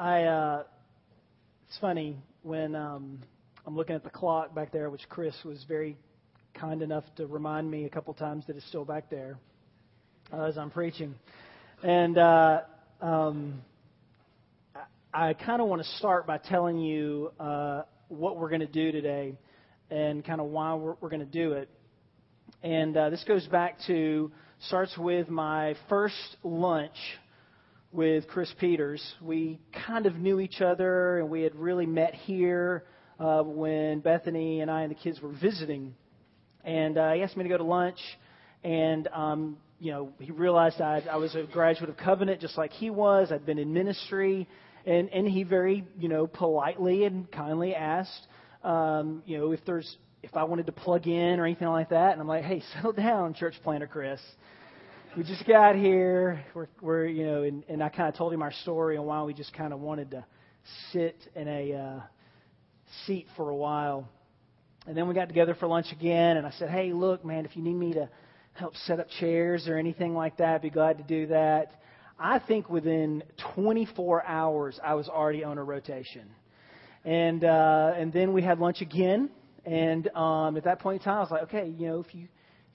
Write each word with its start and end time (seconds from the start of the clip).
I 0.00 0.22
uh, 0.22 0.62
it's 1.68 1.76
funny 1.78 2.16
when 2.42 2.74
um, 2.74 3.18
I'm 3.66 3.76
looking 3.76 3.94
at 3.94 4.02
the 4.02 4.08
clock 4.08 4.54
back 4.54 4.72
there, 4.72 4.88
which 4.88 5.06
Chris 5.10 5.34
was 5.44 5.62
very 5.68 5.98
kind 6.54 6.80
enough 6.80 7.04
to 7.16 7.26
remind 7.26 7.70
me 7.70 7.84
a 7.84 7.90
couple 7.90 8.14
times 8.14 8.46
that 8.46 8.56
it's 8.56 8.66
still 8.68 8.86
back 8.86 9.10
there 9.10 9.36
uh, 10.32 10.44
as 10.44 10.56
I'm 10.56 10.70
preaching, 10.70 11.14
and 11.82 12.16
uh, 12.16 12.62
um, 13.02 13.60
I, 15.12 15.28
I 15.28 15.34
kind 15.34 15.60
of 15.60 15.68
want 15.68 15.82
to 15.82 15.88
start 15.98 16.26
by 16.26 16.38
telling 16.38 16.78
you 16.78 17.32
uh, 17.38 17.82
what 18.08 18.38
we're 18.38 18.48
going 18.48 18.62
to 18.62 18.66
do 18.66 18.92
today 18.92 19.34
and 19.90 20.24
kind 20.24 20.40
of 20.40 20.46
why 20.46 20.76
we're, 20.76 20.94
we're 21.02 21.10
going 21.10 21.20
to 21.20 21.26
do 21.26 21.52
it. 21.52 21.68
And 22.62 22.96
uh, 22.96 23.10
this 23.10 23.22
goes 23.28 23.46
back 23.48 23.76
to 23.86 24.32
starts 24.60 24.96
with 24.96 25.28
my 25.28 25.74
first 25.90 26.36
lunch 26.42 26.96
with 27.92 28.28
Chris 28.28 28.52
Peters. 28.58 29.02
We 29.20 29.58
kind 29.86 30.06
of 30.06 30.16
knew 30.16 30.40
each 30.40 30.60
other, 30.60 31.18
and 31.18 31.28
we 31.28 31.42
had 31.42 31.54
really 31.56 31.86
met 31.86 32.14
here 32.14 32.84
uh, 33.18 33.42
when 33.42 34.00
Bethany 34.00 34.60
and 34.60 34.70
I 34.70 34.82
and 34.82 34.90
the 34.90 34.96
kids 34.96 35.20
were 35.20 35.32
visiting. 35.32 35.94
And 36.64 36.96
uh, 36.96 37.12
he 37.12 37.22
asked 37.22 37.36
me 37.36 37.42
to 37.42 37.48
go 37.48 37.56
to 37.56 37.64
lunch, 37.64 37.98
and 38.62 39.08
um, 39.08 39.56
you 39.78 39.92
know 39.92 40.12
he 40.18 40.30
realized 40.30 40.80
I, 40.80 41.02
I 41.10 41.16
was 41.16 41.34
a 41.34 41.44
graduate 41.44 41.90
of 41.90 41.96
Covenant, 41.96 42.40
just 42.40 42.56
like 42.56 42.72
he 42.72 42.90
was. 42.90 43.32
I'd 43.32 43.46
been 43.46 43.58
in 43.58 43.72
ministry, 43.72 44.46
and 44.86 45.08
and 45.08 45.26
he 45.26 45.42
very 45.42 45.84
you 45.98 46.08
know 46.08 46.26
politely 46.26 47.04
and 47.04 47.30
kindly 47.32 47.74
asked, 47.74 48.26
um, 48.62 49.22
you 49.26 49.38
know, 49.38 49.52
if 49.52 49.64
there's 49.64 49.96
if 50.22 50.36
I 50.36 50.44
wanted 50.44 50.66
to 50.66 50.72
plug 50.72 51.06
in 51.06 51.40
or 51.40 51.46
anything 51.46 51.68
like 51.68 51.88
that. 51.88 52.12
And 52.12 52.20
I'm 52.20 52.28
like, 52.28 52.44
hey, 52.44 52.62
settle 52.74 52.92
down, 52.92 53.34
church 53.34 53.54
planter 53.64 53.86
Chris 53.86 54.20
we 55.16 55.24
just 55.24 55.44
got 55.46 55.74
here. 55.74 56.44
We're, 56.54 56.68
we're 56.80 57.06
you 57.06 57.24
know, 57.24 57.42
and, 57.42 57.64
and 57.68 57.82
I 57.82 57.88
kind 57.88 58.08
of 58.08 58.14
told 58.14 58.32
him 58.32 58.42
our 58.42 58.52
story 58.52 58.96
and 58.96 59.04
why 59.04 59.22
we 59.24 59.34
just 59.34 59.52
kind 59.52 59.72
of 59.72 59.80
wanted 59.80 60.12
to 60.12 60.24
sit 60.92 61.16
in 61.34 61.48
a 61.48 61.72
uh, 61.74 62.00
seat 63.06 63.26
for 63.36 63.50
a 63.50 63.56
while. 63.56 64.08
And 64.86 64.96
then 64.96 65.08
we 65.08 65.14
got 65.14 65.26
together 65.26 65.56
for 65.58 65.66
lunch 65.66 65.86
again, 65.92 66.36
and 66.36 66.46
I 66.46 66.50
said, 66.52 66.70
"Hey, 66.70 66.92
look, 66.92 67.24
man, 67.24 67.44
if 67.44 67.56
you 67.56 67.62
need 67.62 67.74
me 67.74 67.92
to 67.94 68.08
help 68.52 68.76
set 68.76 69.00
up 69.00 69.08
chairs 69.18 69.66
or 69.68 69.76
anything 69.76 70.14
like 70.14 70.36
that, 70.36 70.54
I'd 70.54 70.62
be 70.62 70.70
glad 70.70 70.98
to 70.98 71.04
do 71.04 71.26
that." 71.26 71.72
I 72.18 72.38
think 72.38 72.70
within 72.70 73.22
24 73.54 74.24
hours, 74.26 74.78
I 74.82 74.94
was 74.94 75.08
already 75.08 75.42
on 75.42 75.58
a 75.58 75.64
rotation, 75.64 76.30
and 77.04 77.44
uh, 77.44 77.94
and 77.96 78.12
then 78.12 78.32
we 78.32 78.42
had 78.42 78.60
lunch 78.60 78.80
again. 78.80 79.30
And 79.66 80.08
um, 80.16 80.56
at 80.56 80.64
that 80.64 80.78
point 80.78 81.02
in 81.02 81.04
time, 81.04 81.18
I 81.18 81.20
was 81.20 81.30
like, 81.30 81.42
"Okay, 81.42 81.74
you 81.76 81.88
know, 81.88 82.00
if 82.00 82.14
you 82.14 82.28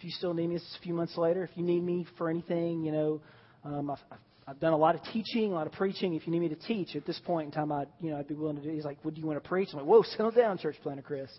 you 0.06 0.12
still 0.12 0.34
need 0.34 0.48
me, 0.48 0.56
a 0.56 0.84
few 0.84 0.94
months 0.94 1.18
later. 1.18 1.44
If 1.44 1.52
you 1.56 1.64
need 1.64 1.84
me 1.84 2.06
for 2.18 2.30
anything, 2.30 2.84
you 2.84 2.92
know, 2.92 3.22
um, 3.64 3.90
I've, 3.90 4.00
I've 4.48 4.60
done 4.60 4.74
a 4.74 4.78
lot 4.78 4.94
of 4.94 5.02
teaching, 5.12 5.52
a 5.52 5.56
lot 5.56 5.66
of 5.66 5.74
preaching. 5.74 6.14
If 6.14 6.28
you 6.28 6.32
need 6.32 6.42
me 6.42 6.50
to 6.50 6.56
teach 6.56 6.96
at 6.96 7.06
this 7.06 7.20
point 7.26 7.48
in 7.48 7.52
time, 7.52 7.72
I'd, 7.72 7.88
you 8.00 8.12
know, 8.12 8.18
I'd 8.18 8.28
be 8.28 8.36
willing 8.36 8.58
to 8.58 8.62
do. 8.62 8.70
He's 8.70 8.86
like, 8.86 9.04
"Would 9.04 9.18
you 9.18 9.26
want 9.26 9.42
to 9.44 9.48
preach?" 9.48 9.70
I'm 9.74 9.80
like, 9.80 9.88
"Whoa, 9.88 10.04
settle 10.16 10.32
down, 10.32 10.60
church 10.60 10.76
planter 10.84 11.02
Chris." 11.02 11.32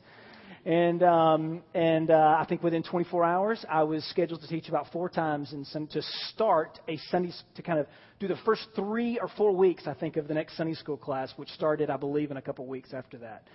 And 0.64 1.02
um, 1.04 1.62
and 1.74 2.10
uh, 2.10 2.36
I 2.40 2.44
think 2.48 2.64
within 2.64 2.82
24 2.82 3.24
hours, 3.24 3.64
I 3.70 3.84
was 3.84 4.04
scheduled 4.10 4.40
to 4.40 4.48
teach 4.48 4.68
about 4.68 4.90
four 4.92 5.08
times 5.08 5.52
and 5.52 5.64
some, 5.68 5.86
to 5.88 6.02
start 6.32 6.80
a 6.88 6.96
Sunday 7.10 7.30
to 7.54 7.62
kind 7.62 7.78
of 7.78 7.86
do 8.18 8.26
the 8.26 8.36
first 8.44 8.66
three 8.74 9.18
or 9.20 9.28
four 9.36 9.52
weeks, 9.54 9.84
I 9.86 9.94
think, 9.94 10.16
of 10.16 10.26
the 10.26 10.34
next 10.34 10.56
Sunday 10.56 10.74
school 10.74 10.96
class, 10.96 11.32
which 11.36 11.50
started, 11.50 11.90
I 11.90 11.96
believe, 11.96 12.32
in 12.32 12.36
a 12.36 12.42
couple 12.42 12.66
weeks 12.66 12.92
after 12.92 13.18
that. 13.18 13.46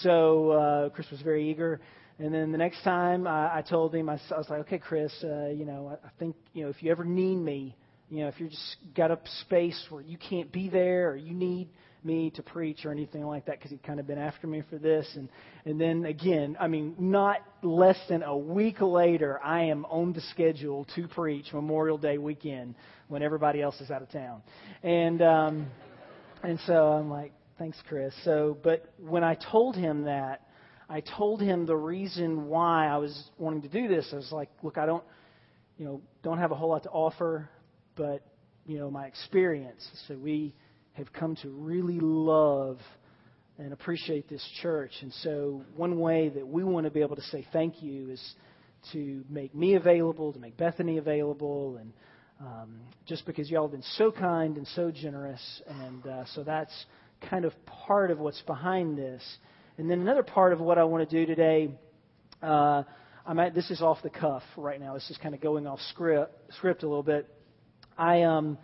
So 0.00 0.50
uh, 0.50 0.88
Chris 0.90 1.10
was 1.10 1.20
very 1.22 1.50
eager. 1.50 1.80
And 2.18 2.32
then 2.32 2.52
the 2.52 2.58
next 2.58 2.82
time 2.82 3.26
uh, 3.26 3.30
I 3.30 3.64
told 3.68 3.94
him, 3.94 4.08
I, 4.08 4.20
I 4.30 4.38
was 4.38 4.48
like, 4.48 4.60
okay, 4.60 4.78
Chris, 4.78 5.12
uh, 5.24 5.46
you 5.46 5.64
know, 5.64 5.92
I, 5.92 6.06
I 6.06 6.10
think, 6.18 6.36
you 6.52 6.64
know, 6.64 6.70
if 6.70 6.82
you 6.82 6.90
ever 6.90 7.04
need 7.04 7.36
me, 7.36 7.76
you 8.10 8.20
know, 8.20 8.28
if 8.28 8.38
you're 8.38 8.50
just 8.50 8.76
got 8.94 9.10
a 9.10 9.18
space 9.40 9.86
where 9.88 10.02
you 10.02 10.18
can't 10.18 10.52
be 10.52 10.68
there 10.68 11.10
or 11.10 11.16
you 11.16 11.32
need 11.32 11.68
me 12.04 12.30
to 12.30 12.42
preach 12.42 12.84
or 12.84 12.92
anything 12.92 13.24
like 13.24 13.46
that, 13.46 13.58
because 13.58 13.70
he'd 13.70 13.82
kind 13.82 14.00
of 14.00 14.06
been 14.06 14.18
after 14.18 14.46
me 14.46 14.62
for 14.68 14.76
this. 14.76 15.08
And, 15.14 15.28
and 15.64 15.80
then 15.80 16.04
again, 16.04 16.56
I 16.60 16.68
mean, 16.68 16.94
not 16.98 17.38
less 17.62 17.96
than 18.08 18.22
a 18.22 18.36
week 18.36 18.80
later, 18.80 19.40
I 19.42 19.64
am 19.64 19.84
on 19.86 20.12
the 20.12 20.20
schedule 20.32 20.86
to 20.96 21.08
preach 21.08 21.52
Memorial 21.52 21.96
Day 21.96 22.18
weekend 22.18 22.74
when 23.08 23.22
everybody 23.22 23.62
else 23.62 23.80
is 23.80 23.90
out 23.90 24.02
of 24.02 24.10
town. 24.10 24.42
And, 24.82 25.22
um, 25.22 25.66
and 26.42 26.58
so 26.66 26.88
I'm 26.88 27.08
like, 27.08 27.32
thanks, 27.58 27.78
Chris. 27.88 28.12
So, 28.24 28.58
but 28.62 28.92
when 28.98 29.22
I 29.24 29.36
told 29.50 29.76
him 29.76 30.04
that, 30.04 30.42
I 30.88 31.00
told 31.00 31.40
him 31.40 31.66
the 31.66 31.76
reason 31.76 32.48
why 32.48 32.86
I 32.86 32.98
was 32.98 33.30
wanting 33.38 33.62
to 33.62 33.68
do 33.68 33.88
this. 33.88 34.08
I 34.12 34.16
was 34.16 34.32
like, 34.32 34.50
look, 34.62 34.78
I 34.78 34.86
don't, 34.86 35.04
you 35.78 35.84
know, 35.84 36.02
don't 36.22 36.38
have 36.38 36.52
a 36.52 36.54
whole 36.54 36.70
lot 36.70 36.82
to 36.84 36.90
offer, 36.90 37.48
but 37.96 38.22
you 38.66 38.78
know, 38.78 38.90
my 38.90 39.06
experience. 39.06 39.86
So 40.06 40.16
we 40.16 40.54
have 40.94 41.12
come 41.12 41.36
to 41.36 41.48
really 41.48 41.98
love 42.00 42.78
and 43.58 43.72
appreciate 43.72 44.28
this 44.28 44.46
church. 44.60 44.92
And 45.02 45.12
so 45.14 45.62
one 45.76 45.98
way 45.98 46.28
that 46.30 46.46
we 46.46 46.64
want 46.64 46.84
to 46.84 46.90
be 46.90 47.00
able 47.00 47.16
to 47.16 47.22
say 47.22 47.46
thank 47.52 47.82
you 47.82 48.10
is 48.10 48.34
to 48.92 49.24
make 49.28 49.54
me 49.54 49.74
available, 49.74 50.32
to 50.32 50.38
make 50.38 50.56
Bethany 50.56 50.98
available, 50.98 51.76
and 51.76 51.92
um, 52.40 52.80
just 53.06 53.24
because 53.26 53.50
y'all 53.50 53.64
have 53.64 53.72
been 53.72 53.84
so 53.96 54.10
kind 54.10 54.56
and 54.56 54.66
so 54.68 54.90
generous. 54.90 55.62
And 55.66 56.06
uh, 56.06 56.24
so 56.34 56.42
that's 56.42 56.72
kind 57.30 57.44
of 57.44 57.52
part 57.66 58.10
of 58.10 58.18
what's 58.18 58.42
behind 58.42 58.98
this. 58.98 59.22
And 59.78 59.90
then 59.90 60.00
another 60.00 60.22
part 60.22 60.52
of 60.52 60.60
what 60.60 60.76
I 60.76 60.84
want 60.84 61.08
to 61.08 61.20
do 61.20 61.24
today, 61.24 61.70
uh, 62.42 62.82
I'm 63.26 63.38
at, 63.38 63.54
this 63.54 63.70
is 63.70 63.80
off 63.80 64.02
the 64.02 64.10
cuff 64.10 64.42
right 64.58 64.78
now. 64.78 64.92
This 64.92 65.08
is 65.08 65.16
kind 65.16 65.34
of 65.34 65.40
going 65.40 65.66
off 65.66 65.80
script, 65.90 66.52
script 66.56 66.82
a 66.82 66.86
little 66.86 67.02
bit. 67.02 67.26
I 67.96 68.22
um, 68.22 68.58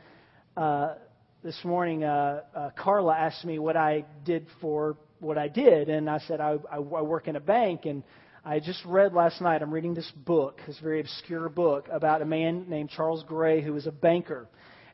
uh, 0.54 0.96
this 1.42 1.58
morning, 1.64 2.04
uh, 2.04 2.42
uh, 2.54 2.70
Carla 2.76 3.16
asked 3.16 3.42
me 3.46 3.58
what 3.58 3.74
I 3.74 4.04
did 4.26 4.48
for 4.60 4.98
what 5.18 5.38
I 5.38 5.48
did, 5.48 5.88
and 5.88 6.10
I 6.10 6.18
said 6.18 6.42
I, 6.42 6.56
I, 6.70 6.76
I 6.76 6.80
work 6.80 7.26
in 7.26 7.36
a 7.36 7.40
bank, 7.40 7.86
and 7.86 8.02
I 8.44 8.60
just 8.60 8.84
read 8.84 9.14
last 9.14 9.40
night. 9.40 9.62
I'm 9.62 9.72
reading 9.72 9.94
this 9.94 10.10
book, 10.14 10.60
this 10.66 10.78
very 10.78 11.00
obscure 11.00 11.48
book 11.48 11.88
about 11.90 12.20
a 12.20 12.26
man 12.26 12.66
named 12.68 12.90
Charles 12.90 13.24
Gray 13.26 13.62
who 13.62 13.72
was 13.72 13.86
a 13.86 13.92
banker 13.92 14.46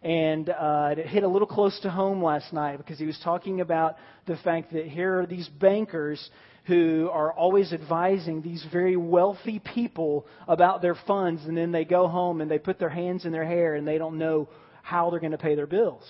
and 0.04 0.50
uh, 0.50 0.94
it 0.98 1.06
hit 1.06 1.22
a 1.22 1.28
little 1.28 1.48
close 1.48 1.80
to 1.80 1.90
home 1.90 2.22
last 2.22 2.52
night 2.52 2.76
because 2.76 2.98
he 2.98 3.06
was 3.06 3.18
talking 3.24 3.62
about 3.62 3.96
the 4.26 4.36
fact 4.36 4.72
that 4.74 4.86
here 4.86 5.20
are 5.20 5.26
these 5.26 5.48
bankers 5.48 6.30
who 6.66 7.08
are 7.10 7.32
always 7.32 7.72
advising 7.72 8.42
these 8.42 8.64
very 8.70 8.96
wealthy 8.96 9.58
people 9.58 10.26
about 10.46 10.82
their 10.82 10.94
funds, 11.06 11.42
and 11.46 11.56
then 11.56 11.72
they 11.72 11.84
go 11.84 12.06
home 12.06 12.42
and 12.42 12.50
they 12.50 12.58
put 12.58 12.78
their 12.78 12.90
hands 12.90 13.24
in 13.24 13.32
their 13.32 13.44
hair 13.46 13.74
and 13.74 13.88
they 13.88 13.96
don't 13.96 14.18
know 14.18 14.48
how 14.82 15.08
they're 15.08 15.20
going 15.20 15.32
to 15.32 15.38
pay 15.38 15.54
their 15.54 15.66
bills. 15.66 16.04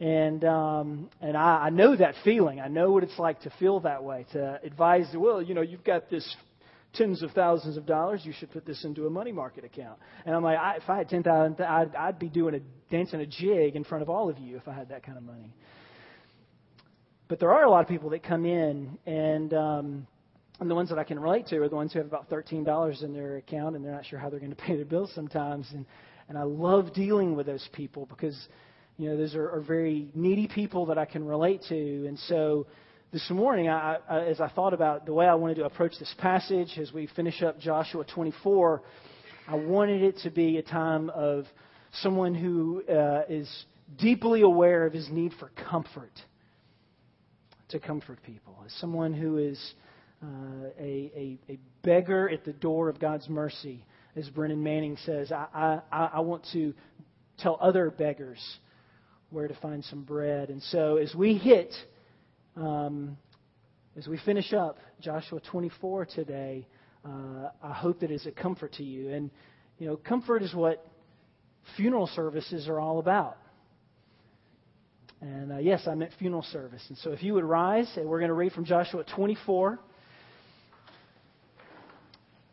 And 0.00 0.42
um, 0.46 1.10
and 1.20 1.36
I, 1.36 1.66
I 1.66 1.70
know 1.70 1.94
that 1.94 2.14
feeling. 2.24 2.58
I 2.58 2.68
know 2.68 2.90
what 2.90 3.02
it's 3.02 3.18
like 3.18 3.42
to 3.42 3.52
feel 3.58 3.80
that 3.80 4.02
way. 4.02 4.24
To 4.32 4.58
advise, 4.64 5.06
well, 5.14 5.42
you 5.42 5.54
know, 5.54 5.60
you've 5.60 5.84
got 5.84 6.08
this 6.08 6.36
tens 6.94 7.22
of 7.22 7.30
thousands 7.32 7.76
of 7.76 7.86
dollars, 7.86 8.22
you 8.24 8.32
should 8.32 8.50
put 8.50 8.66
this 8.66 8.84
into 8.84 9.06
a 9.06 9.10
money 9.10 9.32
market 9.32 9.64
account. 9.64 9.98
And 10.24 10.34
I'm 10.34 10.42
like, 10.42 10.58
I, 10.58 10.76
if 10.76 10.88
I 10.88 10.98
had 10.98 11.08
ten 11.08 11.22
thousand, 11.22 11.60
I'd, 11.60 11.94
I'd 11.94 12.18
be 12.18 12.28
doing 12.28 12.54
a 12.54 12.60
dancing 12.90 13.20
a 13.20 13.26
jig 13.26 13.76
in 13.76 13.84
front 13.84 14.02
of 14.02 14.10
all 14.10 14.28
of 14.28 14.38
you 14.38 14.56
if 14.56 14.66
I 14.66 14.72
had 14.72 14.88
that 14.88 15.04
kind 15.04 15.16
of 15.16 15.24
money. 15.24 15.54
But 17.28 17.38
there 17.38 17.52
are 17.52 17.64
a 17.64 17.70
lot 17.70 17.82
of 17.82 17.88
people 17.88 18.10
that 18.10 18.24
come 18.24 18.44
in, 18.44 18.98
and 19.06 19.54
um, 19.54 20.06
and 20.58 20.68
the 20.68 20.74
ones 20.74 20.88
that 20.88 20.98
I 20.98 21.04
can 21.04 21.18
relate 21.18 21.46
to 21.48 21.58
are 21.58 21.68
the 21.68 21.76
ones 21.76 21.92
who 21.92 22.00
have 22.00 22.08
about 22.08 22.28
thirteen 22.28 22.64
dollars 22.64 23.02
in 23.02 23.12
their 23.12 23.36
account, 23.36 23.76
and 23.76 23.84
they're 23.84 23.92
not 23.92 24.04
sure 24.04 24.18
how 24.18 24.28
they're 24.28 24.40
going 24.40 24.50
to 24.50 24.56
pay 24.56 24.74
their 24.74 24.84
bills 24.84 25.12
sometimes. 25.14 25.68
And 25.72 25.86
and 26.28 26.36
I 26.36 26.42
love 26.42 26.92
dealing 26.92 27.36
with 27.36 27.46
those 27.46 27.68
people 27.72 28.06
because 28.06 28.36
you 28.96 29.08
know 29.08 29.16
those 29.16 29.36
are, 29.36 29.48
are 29.48 29.60
very 29.60 30.10
needy 30.14 30.48
people 30.48 30.86
that 30.86 30.98
I 30.98 31.04
can 31.04 31.24
relate 31.24 31.62
to, 31.68 32.06
and 32.06 32.18
so 32.18 32.66
this 33.12 33.28
morning, 33.28 33.68
I, 33.68 33.96
I, 34.08 34.20
as 34.26 34.40
I 34.40 34.48
thought 34.48 34.72
about 34.72 35.04
the 35.04 35.12
way 35.12 35.26
I 35.26 35.34
wanted 35.34 35.56
to 35.56 35.64
approach 35.64 35.94
this 35.98 36.14
passage 36.18 36.78
as 36.78 36.92
we 36.92 37.08
finish 37.16 37.42
up 37.42 37.58
Joshua 37.58 38.04
24, 38.04 38.82
I 39.48 39.56
wanted 39.56 40.02
it 40.02 40.18
to 40.22 40.30
be 40.30 40.58
a 40.58 40.62
time 40.62 41.10
of 41.10 41.44
someone 42.02 42.36
who 42.36 42.84
uh, 42.88 43.22
is 43.28 43.48
deeply 43.98 44.42
aware 44.42 44.86
of 44.86 44.92
his 44.92 45.08
need 45.10 45.32
for 45.40 45.50
comfort, 45.68 46.12
to 47.70 47.80
comfort 47.80 48.22
people, 48.22 48.56
as 48.64 48.72
someone 48.74 49.12
who 49.12 49.38
is 49.38 49.74
uh, 50.22 50.68
a, 50.78 51.10
a, 51.16 51.38
a, 51.48 51.58
beggar 51.82 52.28
at 52.28 52.44
the 52.44 52.52
door 52.52 52.88
of 52.88 53.00
God's 53.00 53.28
mercy, 53.28 53.84
as 54.14 54.28
Brennan 54.28 54.62
Manning 54.62 54.96
says. 55.04 55.32
I, 55.32 55.80
I, 55.90 56.10
I 56.12 56.20
want 56.20 56.46
to 56.52 56.74
tell 57.38 57.58
other 57.60 57.90
beggars 57.90 58.38
where 59.30 59.48
to 59.48 59.54
find 59.54 59.84
some 59.84 60.02
bread. 60.04 60.50
And 60.50 60.62
so 60.62 60.98
as 60.98 61.12
we 61.12 61.34
hit 61.34 61.72
um, 62.56 63.16
as 63.96 64.06
we 64.06 64.18
finish 64.18 64.52
up 64.52 64.78
Joshua 65.00 65.40
24 65.50 66.06
today, 66.06 66.66
uh, 67.04 67.50
I 67.62 67.72
hope 67.72 68.00
that 68.00 68.10
is 68.10 68.26
a 68.26 68.30
comfort 68.30 68.72
to 68.74 68.82
you. 68.82 69.10
And, 69.10 69.30
you 69.78 69.86
know, 69.86 69.96
comfort 69.96 70.42
is 70.42 70.54
what 70.54 70.86
funeral 71.76 72.06
services 72.08 72.68
are 72.68 72.78
all 72.78 72.98
about. 72.98 73.36
And 75.20 75.52
uh, 75.52 75.58
yes, 75.58 75.82
I 75.86 75.94
meant 75.94 76.12
funeral 76.18 76.42
service. 76.42 76.82
And 76.88 76.96
so 76.98 77.10
if 77.12 77.22
you 77.22 77.34
would 77.34 77.44
rise, 77.44 77.90
and 77.96 78.08
we're 78.08 78.20
going 78.20 78.28
to 78.30 78.34
read 78.34 78.52
from 78.52 78.64
Joshua 78.64 79.04
24, 79.14 79.78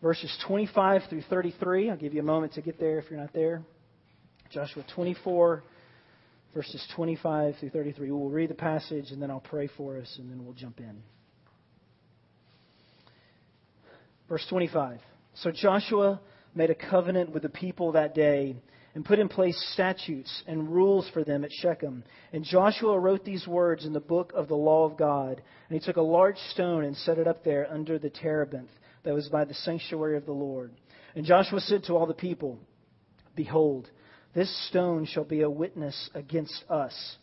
verses 0.01 0.35
25 0.45 1.03
through 1.09 1.23
33. 1.29 1.89
I'll 1.89 1.97
give 1.97 2.13
you 2.13 2.19
a 2.19 2.23
moment 2.23 2.53
to 2.53 2.61
get 2.61 2.79
there 2.79 2.99
if 2.99 3.09
you're 3.09 3.19
not 3.19 3.33
there. 3.33 3.61
Joshua 4.51 4.83
24, 4.95 5.63
verses 6.57 6.83
25 6.95 7.53
through 7.59 7.69
33. 7.69 8.09
We'll 8.09 8.29
read 8.29 8.49
the 8.49 8.55
passage 8.55 9.11
and 9.11 9.21
then 9.21 9.29
I'll 9.29 9.39
pray 9.39 9.69
for 9.77 9.95
us 9.99 10.11
and 10.17 10.27
then 10.27 10.43
we'll 10.43 10.55
jump 10.55 10.79
in. 10.79 11.03
Verse 14.27 14.43
25. 14.49 14.97
So 15.35 15.51
Joshua 15.51 16.19
made 16.55 16.71
a 16.71 16.75
covenant 16.75 17.31
with 17.31 17.43
the 17.43 17.49
people 17.49 17.91
that 17.91 18.15
day 18.15 18.55
and 18.95 19.05
put 19.05 19.19
in 19.19 19.29
place 19.29 19.55
statutes 19.73 20.41
and 20.47 20.73
rules 20.73 21.07
for 21.13 21.23
them 21.23 21.43
at 21.43 21.51
Shechem. 21.61 22.03
And 22.33 22.43
Joshua 22.43 22.97
wrote 22.97 23.23
these 23.23 23.45
words 23.45 23.85
in 23.85 23.93
the 23.93 23.99
book 23.99 24.33
of 24.35 24.47
the 24.47 24.55
law 24.55 24.83
of 24.83 24.97
God. 24.97 25.39
And 25.69 25.79
he 25.79 25.85
took 25.85 25.97
a 25.97 26.01
large 26.01 26.37
stone 26.49 26.85
and 26.85 26.97
set 26.97 27.19
it 27.19 27.27
up 27.27 27.43
there 27.43 27.71
under 27.71 27.99
the 27.99 28.09
terebinth 28.09 28.71
that 29.03 29.13
was 29.13 29.29
by 29.29 29.45
the 29.45 29.53
sanctuary 29.53 30.17
of 30.17 30.25
the 30.25 30.31
Lord. 30.31 30.71
And 31.13 31.23
Joshua 31.23 31.59
said 31.59 31.83
to 31.83 31.93
all 31.93 32.07
the 32.07 32.15
people, 32.15 32.57
Behold, 33.35 33.91
this 34.33 34.67
stone 34.69 35.05
shall 35.05 35.23
be 35.23 35.41
a 35.41 35.49
witness 35.49 36.09
against 36.13 36.63
us, 36.69 37.17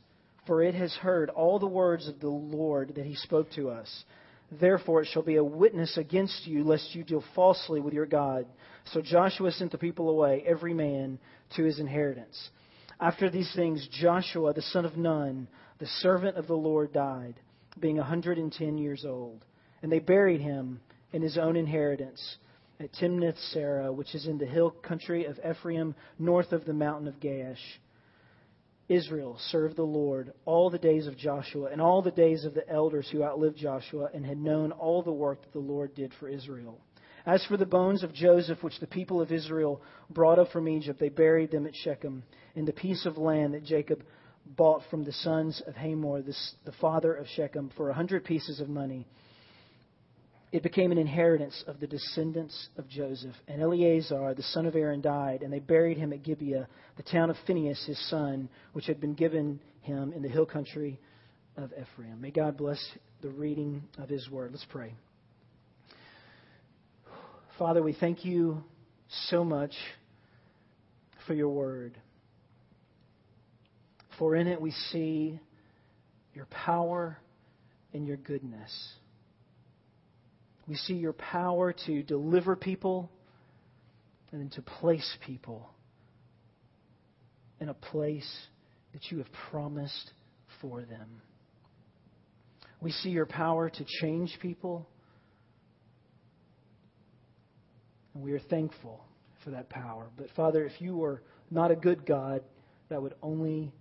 for 0.46 0.62
it 0.62 0.74
has 0.74 0.92
heard 0.94 1.30
all 1.30 1.58
the 1.58 1.66
words 1.66 2.08
of 2.08 2.20
the 2.20 2.28
Lord 2.28 2.94
that 2.96 3.06
he 3.06 3.14
spoke 3.14 3.50
to 3.52 3.70
us. 3.70 4.04
Therefore 4.50 5.02
it 5.02 5.08
shall 5.12 5.22
be 5.22 5.36
a 5.36 5.44
witness 5.44 5.96
against 5.96 6.46
you, 6.46 6.64
lest 6.64 6.94
you 6.94 7.04
deal 7.04 7.24
falsely 7.34 7.80
with 7.80 7.94
your 7.94 8.06
God. 8.06 8.46
So 8.92 9.00
Joshua 9.00 9.52
sent 9.52 9.72
the 9.72 9.78
people 9.78 10.10
away, 10.10 10.44
every 10.46 10.74
man 10.74 11.18
to 11.56 11.64
his 11.64 11.78
inheritance. 11.78 12.50
After 13.00 13.30
these 13.30 13.52
things, 13.54 13.88
Joshua, 13.90 14.52
the 14.52 14.62
son 14.62 14.84
of 14.84 14.96
Nun, 14.96 15.48
the 15.78 15.86
servant 15.86 16.36
of 16.36 16.46
the 16.46 16.54
Lord, 16.54 16.92
died, 16.92 17.34
being 17.80 17.98
a 17.98 18.02
110 18.02 18.78
years 18.78 19.04
old. 19.04 19.44
And 19.82 19.90
they 19.90 19.98
buried 19.98 20.40
him 20.40 20.80
in 21.12 21.22
his 21.22 21.38
own 21.38 21.56
inheritance 21.56 22.36
at 22.80 22.92
Timnath 22.92 23.36
Serah, 23.54 23.94
which 23.94 24.14
is 24.14 24.26
in 24.26 24.38
the 24.38 24.46
hill 24.46 24.70
country 24.70 25.26
of 25.26 25.38
Ephraim, 25.48 25.94
north 26.18 26.52
of 26.52 26.64
the 26.64 26.72
mountain 26.72 27.08
of 27.08 27.20
Gaash. 27.20 27.58
Israel 28.88 29.38
served 29.50 29.76
the 29.76 29.82
Lord 29.82 30.32
all 30.44 30.68
the 30.68 30.78
days 30.78 31.06
of 31.06 31.16
Joshua 31.16 31.70
and 31.72 31.80
all 31.80 32.02
the 32.02 32.10
days 32.10 32.44
of 32.44 32.52
the 32.52 32.68
elders 32.68 33.08
who 33.10 33.22
outlived 33.22 33.56
Joshua 33.56 34.10
and 34.12 34.26
had 34.26 34.38
known 34.38 34.72
all 34.72 35.02
the 35.02 35.12
work 35.12 35.40
that 35.42 35.52
the 35.52 35.58
Lord 35.58 35.94
did 35.94 36.12
for 36.20 36.28
Israel. 36.28 36.78
As 37.24 37.42
for 37.46 37.56
the 37.56 37.64
bones 37.64 38.02
of 38.02 38.12
Joseph, 38.12 38.62
which 38.62 38.78
the 38.80 38.86
people 38.86 39.22
of 39.22 39.32
Israel 39.32 39.80
brought 40.10 40.38
up 40.38 40.50
from 40.50 40.68
Egypt, 40.68 41.00
they 41.00 41.08
buried 41.08 41.50
them 41.50 41.66
at 41.66 41.74
Shechem 41.74 42.22
in 42.54 42.66
the 42.66 42.72
piece 42.72 43.06
of 43.06 43.16
land 43.16 43.54
that 43.54 43.64
Jacob 43.64 44.04
bought 44.44 44.82
from 44.90 45.04
the 45.04 45.12
sons 45.12 45.62
of 45.66 45.74
Hamor, 45.74 46.20
the 46.20 46.72
father 46.80 47.14
of 47.14 47.26
Shechem, 47.28 47.70
for 47.76 47.88
a 47.88 47.94
hundred 47.94 48.24
pieces 48.24 48.60
of 48.60 48.68
money. 48.68 49.06
It 50.54 50.62
became 50.62 50.92
an 50.92 50.98
inheritance 50.98 51.64
of 51.66 51.80
the 51.80 51.88
descendants 51.88 52.68
of 52.78 52.88
Joseph. 52.88 53.34
And 53.48 53.60
Eleazar, 53.60 54.34
the 54.34 54.44
son 54.44 54.66
of 54.66 54.76
Aaron, 54.76 55.00
died, 55.00 55.42
and 55.42 55.52
they 55.52 55.58
buried 55.58 55.98
him 55.98 56.12
at 56.12 56.22
Gibeah, 56.22 56.68
the 56.96 57.02
town 57.02 57.28
of 57.28 57.36
Phinehas, 57.44 57.84
his 57.84 57.98
son, 58.08 58.48
which 58.72 58.86
had 58.86 59.00
been 59.00 59.14
given 59.14 59.58
him 59.80 60.12
in 60.12 60.22
the 60.22 60.28
hill 60.28 60.46
country 60.46 61.00
of 61.56 61.72
Ephraim. 61.72 62.20
May 62.20 62.30
God 62.30 62.56
bless 62.56 62.78
the 63.20 63.30
reading 63.30 63.82
of 63.98 64.08
his 64.08 64.30
word. 64.30 64.52
Let's 64.52 64.64
pray. 64.70 64.94
Father, 67.58 67.82
we 67.82 67.92
thank 67.92 68.24
you 68.24 68.62
so 69.28 69.42
much 69.42 69.72
for 71.26 71.34
your 71.34 71.48
word. 71.48 71.98
For 74.20 74.36
in 74.36 74.46
it 74.46 74.60
we 74.60 74.70
see 74.92 75.40
your 76.32 76.46
power 76.46 77.18
and 77.92 78.06
your 78.06 78.18
goodness. 78.18 78.70
We 80.66 80.76
see 80.76 80.94
your 80.94 81.12
power 81.12 81.74
to 81.86 82.02
deliver 82.02 82.56
people 82.56 83.10
and 84.32 84.40
then 84.40 84.50
to 84.50 84.62
place 84.62 85.16
people 85.26 85.70
in 87.60 87.68
a 87.68 87.74
place 87.74 88.30
that 88.92 89.10
you 89.10 89.18
have 89.18 89.28
promised 89.50 90.10
for 90.60 90.82
them. 90.82 91.20
We 92.80 92.90
see 92.92 93.10
your 93.10 93.26
power 93.26 93.70
to 93.70 93.84
change 94.00 94.38
people 94.40 94.88
And 98.14 98.22
we 98.22 98.32
are 98.32 98.40
thankful 98.40 99.04
for 99.42 99.50
that 99.50 99.68
power. 99.68 100.06
But 100.16 100.28
Father, 100.36 100.64
if 100.64 100.80
you 100.80 100.96
were 100.96 101.22
not 101.50 101.70
a 101.70 101.76
good 101.76 102.06
God, 102.06 102.42
that 102.88 103.02
would 103.02 103.14
only 103.22 103.72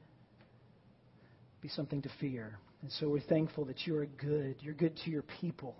be 1.61 1.69
something 1.69 2.01
to 2.01 2.09
fear. 2.19 2.57
And 2.81 2.91
so 2.93 3.07
we're 3.09 3.21
thankful 3.21 3.65
that 3.65 3.85
you 3.85 3.95
are 3.95 4.05
good. 4.05 4.55
You're 4.59 4.73
good 4.73 4.97
to 5.05 5.11
your 5.11 5.23
people. 5.39 5.75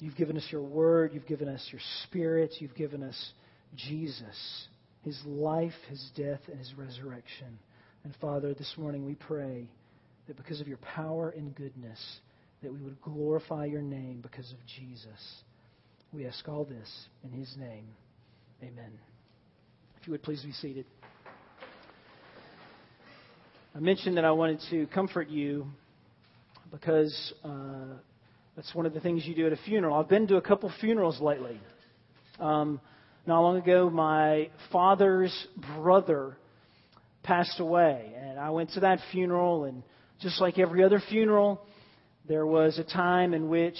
You've 0.00 0.16
given 0.16 0.36
us 0.36 0.46
your 0.50 0.62
word. 0.62 1.12
You've 1.12 1.26
given 1.26 1.48
us 1.48 1.66
your 1.70 1.80
spirit. 2.04 2.54
You've 2.58 2.74
given 2.74 3.02
us 3.02 3.32
Jesus, 3.76 4.66
his 5.02 5.20
life, 5.26 5.74
his 5.88 6.10
death, 6.16 6.40
and 6.48 6.58
his 6.58 6.72
resurrection. 6.74 7.58
And 8.04 8.14
Father, 8.20 8.54
this 8.54 8.74
morning 8.78 9.04
we 9.04 9.14
pray 9.14 9.68
that 10.26 10.36
because 10.36 10.60
of 10.60 10.68
your 10.68 10.78
power 10.78 11.30
and 11.30 11.54
goodness, 11.54 11.98
that 12.62 12.72
we 12.72 12.80
would 12.80 13.00
glorify 13.02 13.66
your 13.66 13.82
name 13.82 14.20
because 14.22 14.50
of 14.50 14.58
Jesus. 14.78 15.42
We 16.12 16.26
ask 16.26 16.48
all 16.48 16.64
this 16.64 17.06
in 17.22 17.30
his 17.32 17.54
name. 17.58 17.84
Amen. 18.62 18.92
If 20.00 20.06
you 20.06 20.12
would 20.12 20.22
please 20.22 20.42
be 20.42 20.52
seated. 20.52 20.86
I 23.74 23.80
mentioned 23.80 24.16
that 24.16 24.24
I 24.24 24.32
wanted 24.32 24.60
to 24.70 24.86
comfort 24.86 25.28
you 25.28 25.66
because 26.70 27.34
uh, 27.44 27.98
that's 28.56 28.74
one 28.74 28.86
of 28.86 28.94
the 28.94 29.00
things 29.00 29.24
you 29.26 29.34
do 29.34 29.46
at 29.46 29.52
a 29.52 29.56
funeral. 29.64 29.96
I've 29.96 30.08
been 30.08 30.26
to 30.28 30.36
a 30.36 30.42
couple 30.42 30.72
funerals 30.80 31.20
lately. 31.20 31.60
Um, 32.38 32.80
not 33.26 33.40
long 33.40 33.56
ago, 33.58 33.88
my 33.90 34.50
father's 34.72 35.46
brother 35.76 36.36
passed 37.22 37.60
away, 37.60 38.12
and 38.16 38.38
I 38.38 38.50
went 38.50 38.72
to 38.72 38.80
that 38.80 38.98
funeral. 39.12 39.64
And 39.64 39.82
just 40.20 40.40
like 40.40 40.58
every 40.58 40.82
other 40.82 41.00
funeral, 41.08 41.60
there 42.28 42.46
was 42.46 42.78
a 42.78 42.84
time 42.84 43.34
in 43.34 43.48
which 43.48 43.78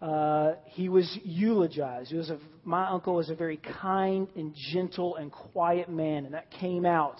uh, 0.00 0.52
he 0.66 0.88
was 0.88 1.18
eulogized. 1.24 2.14
Was 2.14 2.30
a, 2.30 2.38
my 2.64 2.88
uncle 2.88 3.14
was 3.14 3.30
a 3.30 3.34
very 3.34 3.60
kind 3.80 4.28
and 4.36 4.54
gentle 4.72 5.16
and 5.16 5.30
quiet 5.30 5.88
man, 5.90 6.24
and 6.24 6.34
that 6.34 6.50
came 6.52 6.86
out 6.86 7.16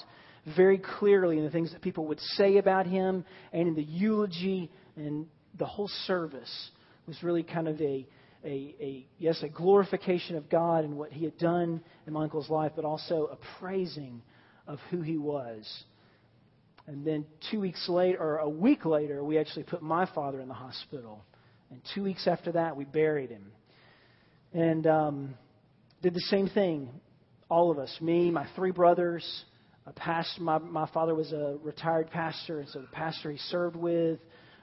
very 0.57 0.79
clearly 0.79 1.39
in 1.39 1.45
the 1.45 1.51
things 1.51 1.73
that 1.73 1.83
people 1.83 2.07
would 2.07 2.21
say 2.37 2.57
about 2.57 2.87
him 2.87 3.25
and 3.53 3.69
in 3.69 3.75
the 3.75 3.83
eulogy 3.83 4.71
and 4.97 5.27
the 5.59 5.67
whole 5.67 5.91
service 6.07 6.71
was 7.09 7.23
really 7.23 7.43
kind 7.43 7.67
of 7.67 7.81
a, 7.81 8.07
a, 8.45 8.75
a 8.81 9.07
yes, 9.19 9.43
a 9.43 9.49
glorification 9.49 10.37
of 10.37 10.49
God 10.49 10.85
and 10.85 10.97
what 10.97 11.13
he 11.13 11.25
had 11.25 11.39
done 11.39 11.81
in 12.07 12.13
my 12.13 12.25
uncle's 12.25 12.51
life, 12.51 12.73
but 12.77 12.85
also 12.85 13.31
a 13.33 13.59
praising 13.59 14.23
of 14.67 14.79
who 14.91 15.01
he 15.01 15.17
was. 15.17 15.67
And 16.87 17.07
then 17.07 17.27
two 17.51 17.61
weeks 17.61 17.89
later, 17.89 18.19
or 18.19 18.37
a 18.39 18.49
week 18.49 18.85
later, 18.85 19.25
we 19.25 19.39
actually 19.39 19.65
put 19.65 19.83
my 19.83 20.07
father 20.15 20.41
in 20.41 20.49
the 20.49 20.55
hospital. 20.55 21.25
And 21.71 21.81
two 21.95 22.03
weeks 22.03 22.27
after 22.27 22.53
that, 22.53 22.77
we 22.77 22.85
buried 22.85 23.31
him. 23.31 23.53
And 24.53 24.87
um, 24.87 25.35
did 26.03 26.15
the 26.15 26.21
same 26.21 26.49
thing. 26.49 26.89
All 27.51 27.71
of 27.71 27.79
us, 27.79 27.95
me, 28.01 28.31
my 28.31 28.47
three 28.55 28.71
brothers, 28.71 29.45
a 29.87 29.93
pastor. 29.93 30.43
My, 30.43 30.59
my 30.59 30.89
father 30.93 31.15
was 31.15 31.33
a 31.33 31.57
retired 31.63 32.11
pastor, 32.11 32.61
and 32.61 32.69
so 32.69 32.81
the 32.81 32.87
pastor 32.89 33.31
he 33.31 33.39
served 33.39 33.77
with, 33.77 34.19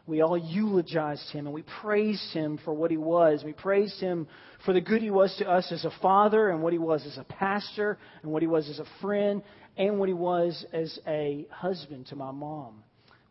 we 0.08 0.22
all 0.22 0.38
eulogized 0.38 1.32
him 1.32 1.48
and 1.48 1.54
we 1.54 1.64
praised 1.82 2.32
him 2.32 2.60
for 2.64 2.74
what 2.74 2.92
he 2.92 2.98
was. 2.98 3.44
We 3.44 3.54
praised 3.54 4.00
him 4.00 4.28
for 4.64 4.74
the 4.74 4.82
good 4.82 5.02
he 5.02 5.10
was 5.10 5.36
to 5.38 5.50
us 5.50 5.72
as 5.72 5.84
a 5.84 5.92
father 6.02 6.50
and 6.50 6.62
what 6.62 6.74
he 6.74 6.80
was 6.80 7.06
as 7.06 7.18
a 7.18 7.24
pastor 7.24 7.98
and 8.22 8.32
what 8.32 8.44
he 8.44 8.48
was 8.48 8.70
as 8.70 8.80
a 8.80 8.86
friend 9.02 9.42
and 9.78 10.00
what 10.00 10.08
he 10.08 10.14
was 10.14 10.64
as 10.74 11.00
a 11.08 11.48
husband 11.50 12.08
to 12.08 12.16
my 12.16 12.32
mom, 12.32 12.84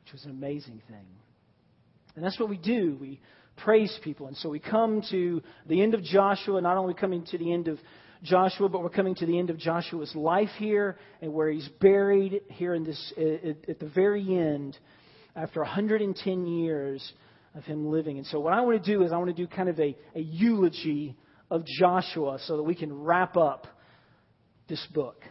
which 0.02 0.12
was 0.12 0.24
an 0.24 0.30
amazing 0.30 0.82
thing. 0.88 1.06
And 2.16 2.24
that's 2.24 2.40
what 2.40 2.48
we 2.48 2.58
do. 2.58 2.96
We 3.00 3.20
praise 3.56 3.96
people. 4.02 4.26
And 4.26 4.36
so 4.36 4.48
we 4.48 4.58
come 4.58 5.02
to 5.10 5.42
the 5.66 5.80
end 5.80 5.94
of 5.94 6.02
Joshua, 6.02 6.60
not 6.60 6.76
only 6.76 6.94
coming 6.94 7.24
to 7.26 7.38
the 7.38 7.52
end 7.52 7.68
of 7.68 7.78
Joshua, 8.24 8.68
but 8.68 8.82
we're 8.82 8.90
coming 8.90 9.14
to 9.16 9.26
the 9.26 9.38
end 9.38 9.50
of 9.50 9.58
Joshua's 9.58 10.14
life 10.16 10.50
here 10.58 10.96
and 11.20 11.32
where 11.32 11.50
he's 11.50 11.68
buried 11.80 12.40
here 12.48 12.74
in 12.74 12.82
this, 12.82 13.12
at 13.16 13.78
the 13.78 13.90
very 13.94 14.22
end 14.36 14.76
after 15.36 15.60
110 15.60 16.46
years 16.46 17.12
of 17.54 17.64
him 17.64 17.90
living. 17.90 18.18
And 18.18 18.26
so 18.26 18.40
what 18.40 18.52
I 18.52 18.60
want 18.62 18.82
to 18.82 18.92
do 18.92 19.02
is 19.02 19.12
I 19.12 19.16
want 19.16 19.34
to 19.34 19.42
do 19.42 19.46
kind 19.46 19.68
of 19.68 19.78
a, 19.78 19.96
a 20.14 20.20
eulogy 20.20 21.16
of 21.50 21.64
Joshua 21.66 22.38
so 22.46 22.56
that 22.56 22.62
we 22.62 22.74
can 22.74 22.92
wrap 23.02 23.36
up 23.36 23.66
this 24.68 24.84
book. 24.92 25.22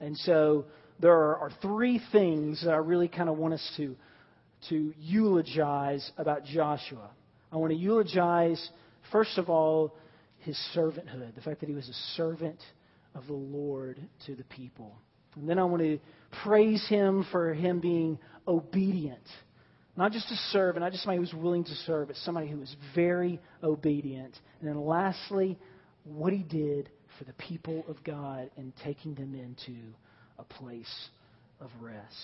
And 0.00 0.16
so 0.18 0.66
there 1.00 1.12
are, 1.12 1.36
are 1.36 1.50
three 1.60 2.00
things 2.12 2.62
that 2.64 2.72
I 2.72 2.76
really 2.76 3.08
kind 3.08 3.28
of 3.28 3.36
want 3.36 3.54
us 3.54 3.72
to, 3.76 3.96
to 4.68 4.92
eulogize 4.98 6.10
about 6.16 6.44
Joshua. 6.44 7.10
I 7.52 7.56
want 7.56 7.72
to 7.72 7.78
eulogize, 7.78 8.70
first 9.10 9.38
of 9.38 9.48
all, 9.48 9.96
his 10.40 10.58
servanthood, 10.74 11.34
the 11.34 11.40
fact 11.40 11.60
that 11.60 11.68
he 11.68 11.74
was 11.74 11.88
a 11.88 12.16
servant 12.16 12.60
of 13.14 13.26
the 13.26 13.32
Lord 13.32 13.98
to 14.26 14.34
the 14.34 14.44
people. 14.44 14.94
And 15.36 15.48
then 15.48 15.58
I 15.58 15.64
want 15.64 15.82
to 15.82 15.98
praise 16.44 16.86
him 16.88 17.26
for 17.30 17.54
him 17.54 17.80
being 17.80 18.18
obedient. 18.46 19.26
Not 19.96 20.12
just 20.12 20.28
to 20.28 20.36
serve, 20.52 20.76
and 20.76 20.84
not 20.84 20.92
just 20.92 21.02
somebody 21.02 21.16
who 21.16 21.22
was 21.22 21.34
willing 21.34 21.64
to 21.64 21.74
serve, 21.86 22.08
but 22.08 22.16
somebody 22.16 22.48
who 22.48 22.58
was 22.58 22.74
very 22.94 23.40
obedient. 23.62 24.38
And 24.60 24.68
then 24.68 24.80
lastly, 24.80 25.58
what 26.04 26.32
he 26.32 26.42
did 26.42 26.88
for 27.18 27.24
the 27.24 27.32
people 27.32 27.84
of 27.88 28.02
God 28.04 28.50
in 28.56 28.72
taking 28.84 29.14
them 29.14 29.34
into 29.34 29.76
a 30.38 30.44
place 30.44 31.08
of 31.60 31.70
rest. 31.80 32.14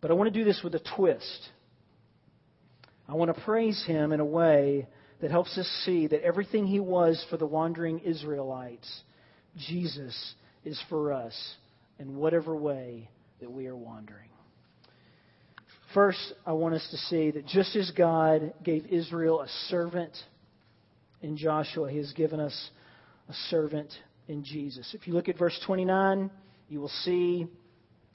But 0.00 0.10
I 0.10 0.14
want 0.14 0.32
to 0.32 0.38
do 0.38 0.44
this 0.44 0.60
with 0.62 0.74
a 0.76 0.82
twist. 0.96 1.48
I 3.08 3.14
want 3.14 3.34
to 3.34 3.42
praise 3.42 3.82
him 3.84 4.12
in 4.12 4.20
a 4.20 4.24
way 4.24 4.86
that 5.20 5.30
helps 5.30 5.56
us 5.58 5.66
see 5.84 6.06
that 6.06 6.22
everything 6.22 6.66
he 6.66 6.78
was 6.78 7.24
for 7.28 7.36
the 7.36 7.46
wandering 7.46 8.00
Israelites, 8.00 9.02
Jesus 9.56 10.34
is 10.64 10.80
for 10.88 11.12
us 11.12 11.56
in 11.98 12.16
whatever 12.16 12.54
way 12.54 13.08
that 13.40 13.50
we 13.50 13.66
are 13.66 13.76
wandering. 13.76 14.28
First, 15.94 16.34
I 16.44 16.52
want 16.52 16.74
us 16.74 16.86
to 16.90 16.96
see 16.96 17.30
that 17.30 17.46
just 17.46 17.74
as 17.76 17.90
God 17.92 18.52
gave 18.62 18.86
Israel 18.86 19.40
a 19.40 19.48
servant 19.68 20.12
in 21.22 21.36
Joshua, 21.36 21.90
he 21.90 21.98
has 21.98 22.12
given 22.12 22.40
us 22.40 22.70
a 23.28 23.32
servant 23.50 23.92
in 24.28 24.44
Jesus. 24.44 24.94
If 24.94 25.06
you 25.06 25.14
look 25.14 25.28
at 25.28 25.38
verse 25.38 25.58
29, 25.64 26.30
you 26.68 26.80
will 26.80 26.88
see 26.88 27.46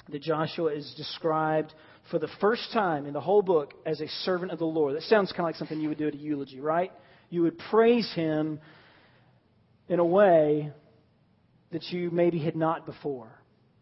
that 0.09 0.21
Joshua 0.21 0.73
is 0.73 0.93
described 0.97 1.73
for 2.09 2.19
the 2.19 2.27
first 2.39 2.71
time 2.73 3.05
in 3.05 3.13
the 3.13 3.21
whole 3.21 3.41
book 3.41 3.73
as 3.85 4.01
a 4.01 4.07
servant 4.25 4.51
of 4.51 4.59
the 4.59 4.65
Lord. 4.65 4.95
That 4.95 5.03
sounds 5.03 5.31
kind 5.31 5.41
of 5.41 5.45
like 5.45 5.55
something 5.55 5.79
you 5.79 5.89
would 5.89 5.97
do 5.97 6.07
at 6.07 6.13
a 6.13 6.17
eulogy, 6.17 6.59
right? 6.59 6.91
You 7.29 7.43
would 7.43 7.57
praise 7.69 8.11
him 8.13 8.59
in 9.87 9.99
a 9.99 10.05
way 10.05 10.71
that 11.71 11.83
you 11.91 12.11
maybe 12.11 12.39
had 12.39 12.55
not 12.55 12.85
before. 12.85 13.31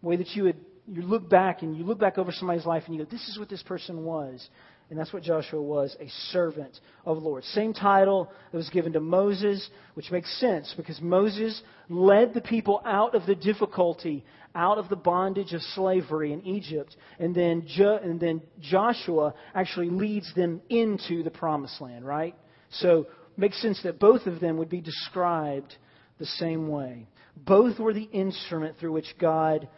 Way 0.01 0.17
that 0.17 0.29
you 0.29 0.43
would 0.43 0.57
you 0.91 1.03
look 1.03 1.29
back 1.29 1.61
and 1.61 1.77
you 1.77 1.83
look 1.83 1.99
back 1.99 2.17
over 2.17 2.31
somebody's 2.31 2.65
life 2.65 2.83
and 2.87 2.95
you 2.95 3.03
go, 3.03 3.09
This 3.09 3.27
is 3.27 3.37
what 3.37 3.49
this 3.49 3.63
person 3.63 4.03
was. 4.03 4.47
And 4.89 4.97
that's 4.97 5.13
what 5.13 5.21
Joshua 5.21 5.61
was, 5.61 5.95
a 5.99 6.09
servant 6.31 6.79
of 7.05 7.17
the 7.17 7.23
Lord. 7.23 7.43
Same 7.43 7.73
title 7.73 8.31
that 8.51 8.57
was 8.57 8.69
given 8.71 8.93
to 8.93 8.99
Moses, 8.99 9.69
which 9.93 10.09
makes 10.09 10.35
sense 10.39 10.73
because 10.75 10.99
Moses 10.99 11.61
led 11.89 12.33
the 12.33 12.41
people 12.41 12.81
out 12.83 13.13
of 13.13 13.27
the 13.27 13.35
difficulty, 13.35 14.25
out 14.55 14.79
of 14.79 14.89
the 14.89 14.95
bondage 14.95 15.53
of 15.53 15.61
slavery 15.61 16.33
in 16.33 16.43
Egypt. 16.43 16.95
And 17.19 17.35
then, 17.35 17.65
jo- 17.67 17.99
and 18.01 18.19
then 18.19 18.41
Joshua 18.61 19.35
actually 19.53 19.91
leads 19.91 20.33
them 20.33 20.59
into 20.69 21.21
the 21.21 21.29
promised 21.29 21.79
land, 21.79 22.03
right? 22.03 22.35
So 22.71 23.05
makes 23.37 23.61
sense 23.61 23.79
that 23.83 23.99
both 23.99 24.25
of 24.25 24.39
them 24.39 24.57
would 24.57 24.69
be 24.69 24.81
described 24.81 25.75
the 26.17 26.25
same 26.25 26.67
way. 26.67 27.07
Both 27.37 27.77
were 27.77 27.93
the 27.93 28.09
instrument 28.11 28.79
through 28.79 28.93
which 28.93 29.15
God 29.19 29.69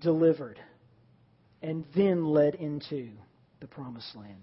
delivered 0.00 0.58
and 1.62 1.84
then 1.94 2.24
led 2.26 2.54
into 2.54 3.08
the 3.60 3.66
promised 3.66 4.14
land. 4.14 4.42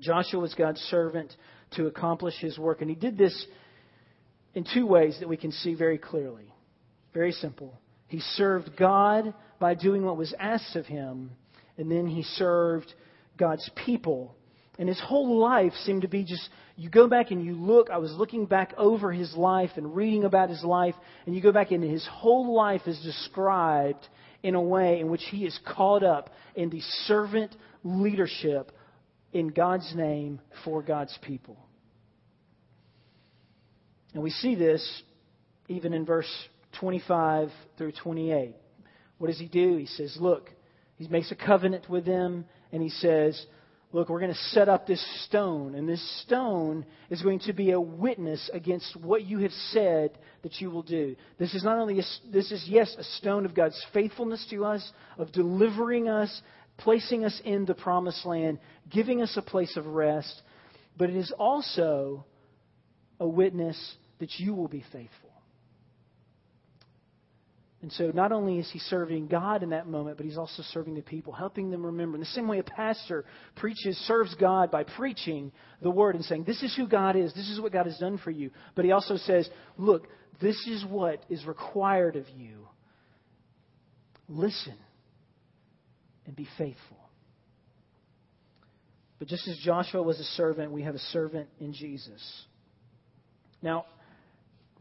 Joshua 0.00 0.40
was 0.40 0.54
God's 0.54 0.80
servant 0.82 1.34
to 1.72 1.86
accomplish 1.86 2.34
his 2.38 2.58
work, 2.58 2.80
and 2.80 2.88
he 2.88 2.96
did 2.96 3.18
this 3.18 3.46
in 4.54 4.64
two 4.72 4.86
ways 4.86 5.16
that 5.20 5.28
we 5.28 5.36
can 5.36 5.52
see 5.52 5.74
very 5.74 5.98
clearly. 5.98 6.52
Very 7.12 7.32
simple. 7.32 7.78
He 8.08 8.20
served 8.20 8.76
God 8.76 9.34
by 9.58 9.74
doing 9.74 10.04
what 10.04 10.16
was 10.16 10.34
asked 10.38 10.76
of 10.76 10.86
him, 10.86 11.30
and 11.76 11.90
then 11.90 12.06
he 12.06 12.22
served 12.22 12.92
God's 13.36 13.68
people. 13.84 14.34
And 14.78 14.88
his 14.88 15.00
whole 15.00 15.38
life 15.38 15.72
seemed 15.84 16.02
to 16.02 16.08
be 16.08 16.24
just, 16.24 16.48
you 16.76 16.88
go 16.88 17.06
back 17.06 17.30
and 17.30 17.44
you 17.44 17.54
look, 17.54 17.90
I 17.90 17.98
was 17.98 18.12
looking 18.12 18.46
back 18.46 18.72
over 18.78 19.12
his 19.12 19.34
life 19.34 19.70
and 19.76 19.94
reading 19.94 20.24
about 20.24 20.48
his 20.48 20.64
life, 20.64 20.94
and 21.26 21.34
you 21.34 21.42
go 21.42 21.52
back 21.52 21.70
and 21.70 21.84
his 21.84 22.06
whole 22.10 22.54
life 22.54 22.82
is 22.86 22.98
described 23.00 24.06
in 24.42 24.54
a 24.54 24.60
way 24.60 25.00
in 25.00 25.10
which 25.10 25.22
he 25.30 25.44
is 25.44 25.58
caught 25.66 26.02
up 26.02 26.30
in 26.54 26.70
the 26.70 26.80
servant 27.06 27.54
leadership 27.84 28.72
in 29.32 29.48
God's 29.48 29.94
name 29.94 30.40
for 30.64 30.82
God's 30.82 31.16
people. 31.22 31.56
And 34.14 34.22
we 34.22 34.30
see 34.30 34.54
this 34.54 35.02
even 35.68 35.94
in 35.94 36.04
verse 36.04 36.30
25 36.80 37.48
through 37.78 37.92
28. 38.02 38.54
What 39.18 39.28
does 39.28 39.38
he 39.38 39.46
do? 39.46 39.76
He 39.76 39.86
says, 39.86 40.16
Look, 40.20 40.50
he 40.96 41.08
makes 41.08 41.30
a 41.32 41.36
covenant 41.36 41.88
with 41.88 42.04
them, 42.04 42.44
and 42.72 42.82
he 42.82 42.90
says, 42.90 43.46
Look, 43.92 44.08
we're 44.08 44.20
going 44.20 44.32
to 44.32 44.38
set 44.50 44.70
up 44.70 44.86
this 44.86 45.04
stone, 45.26 45.74
and 45.74 45.86
this 45.86 46.22
stone 46.22 46.86
is 47.10 47.20
going 47.20 47.40
to 47.40 47.52
be 47.52 47.72
a 47.72 47.80
witness 47.80 48.50
against 48.52 48.96
what 48.96 49.24
you 49.24 49.40
have 49.40 49.52
said 49.70 50.18
that 50.42 50.60
you 50.60 50.70
will 50.70 50.82
do. 50.82 51.14
This 51.38 51.54
is 51.54 51.62
not 51.62 51.76
only, 51.76 52.00
a, 52.00 52.02
this 52.32 52.50
is, 52.50 52.64
yes, 52.66 52.94
a 52.98 53.04
stone 53.04 53.44
of 53.44 53.54
God's 53.54 53.80
faithfulness 53.92 54.46
to 54.50 54.64
us, 54.64 54.92
of 55.18 55.30
delivering 55.32 56.08
us 56.08 56.40
placing 56.78 57.24
us 57.24 57.40
in 57.44 57.64
the 57.64 57.74
promised 57.74 58.24
land, 58.26 58.58
giving 58.90 59.22
us 59.22 59.36
a 59.36 59.42
place 59.42 59.76
of 59.76 59.86
rest, 59.86 60.42
but 60.96 61.10
it 61.10 61.16
is 61.16 61.32
also 61.38 62.24
a 63.20 63.26
witness 63.26 63.94
that 64.18 64.30
you 64.38 64.54
will 64.54 64.68
be 64.68 64.84
faithful. 64.92 65.31
And 67.82 67.90
so 67.92 68.12
not 68.14 68.30
only 68.30 68.60
is 68.60 68.70
he 68.70 68.78
serving 68.78 69.26
God 69.26 69.64
in 69.64 69.70
that 69.70 69.88
moment, 69.88 70.16
but 70.16 70.24
he's 70.24 70.38
also 70.38 70.62
serving 70.72 70.94
the 70.94 71.02
people, 71.02 71.32
helping 71.32 71.68
them 71.68 71.84
remember. 71.84 72.14
In 72.16 72.20
the 72.20 72.26
same 72.26 72.46
way 72.46 72.60
a 72.60 72.62
pastor 72.62 73.24
preaches, 73.56 73.96
serves 74.06 74.34
God 74.36 74.70
by 74.70 74.84
preaching 74.84 75.50
the 75.82 75.90
word 75.90 76.14
and 76.14 76.24
saying, 76.24 76.44
This 76.44 76.62
is 76.62 76.74
who 76.76 76.86
God 76.86 77.16
is, 77.16 77.34
this 77.34 77.50
is 77.50 77.60
what 77.60 77.72
God 77.72 77.86
has 77.86 77.98
done 77.98 78.18
for 78.18 78.30
you. 78.30 78.52
But 78.76 78.84
he 78.84 78.92
also 78.92 79.16
says, 79.16 79.50
Look, 79.76 80.06
this 80.40 80.56
is 80.68 80.84
what 80.84 81.24
is 81.28 81.44
required 81.44 82.14
of 82.14 82.28
you. 82.30 82.68
Listen 84.28 84.76
and 86.26 86.36
be 86.36 86.46
faithful. 86.56 86.98
But 89.18 89.26
just 89.26 89.46
as 89.48 89.58
Joshua 89.58 90.02
was 90.02 90.20
a 90.20 90.24
servant, 90.24 90.70
we 90.70 90.82
have 90.82 90.94
a 90.94 91.00
servant 91.10 91.48
in 91.60 91.72
Jesus. 91.72 92.22
Now, 93.60 93.86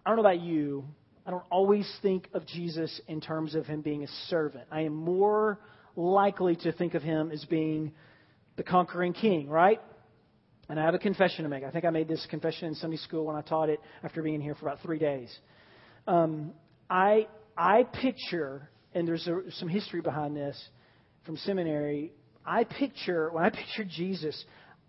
I 0.05 0.09
don't 0.09 0.17
know 0.17 0.23
about 0.23 0.41
you, 0.41 0.85
I 1.25 1.31
don't 1.31 1.43
always 1.49 1.91
think 2.01 2.27
of 2.33 2.45
Jesus 2.47 2.99
in 3.07 3.21
terms 3.21 3.55
of 3.55 3.65
him 3.65 3.81
being 3.81 4.03
a 4.03 4.07
servant. 4.27 4.65
I 4.71 4.81
am 4.81 4.93
more 4.93 5.59
likely 5.95 6.55
to 6.57 6.71
think 6.71 6.93
of 6.93 7.03
him 7.03 7.31
as 7.31 7.43
being 7.45 7.91
the 8.55 8.63
conquering 8.63 9.13
king, 9.13 9.49
right? 9.49 9.79
And 10.69 10.79
I 10.79 10.85
have 10.85 10.93
a 10.93 10.99
confession 10.99 11.43
to 11.43 11.49
make. 11.49 11.63
I 11.63 11.71
think 11.71 11.85
I 11.85 11.89
made 11.89 12.07
this 12.07 12.25
confession 12.29 12.67
in 12.67 12.75
Sunday 12.75 12.97
school 12.97 13.25
when 13.25 13.35
I 13.35 13.41
taught 13.41 13.69
it 13.69 13.79
after 14.03 14.23
being 14.23 14.41
here 14.41 14.55
for 14.55 14.67
about 14.67 14.81
three 14.81 14.99
days. 14.99 15.35
Um, 16.07 16.53
I 16.89 17.27
I 17.57 17.83
picture, 17.83 18.69
and 18.93 19.07
there's 19.07 19.27
a, 19.27 19.41
some 19.51 19.67
history 19.67 20.01
behind 20.01 20.35
this 20.35 20.57
from 21.25 21.37
seminary, 21.37 22.13
I 22.45 22.63
picture, 22.63 23.29
when 23.31 23.43
I 23.43 23.49
picture 23.49 23.83
Jesus, 23.83 24.43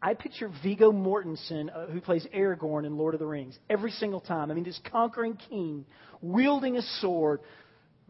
I 0.05 0.15
picture 0.15 0.51
Viggo 0.65 0.91
Mortensen, 0.91 1.71
uh, 1.73 1.87
who 1.87 2.01
plays 2.01 2.27
Aragorn 2.35 2.85
in 2.85 2.97
Lord 2.97 3.15
of 3.15 3.21
the 3.21 3.27
Rings, 3.27 3.57
every 3.71 3.93
single 3.93 4.21
time. 4.21 4.51
I 4.51 4.55
mean, 4.55 4.65
this 4.65 4.81
conquering 4.91 5.39
king, 5.49 5.85
wielding 6.21 6.77
a 6.77 6.83
sword, 7.01 7.39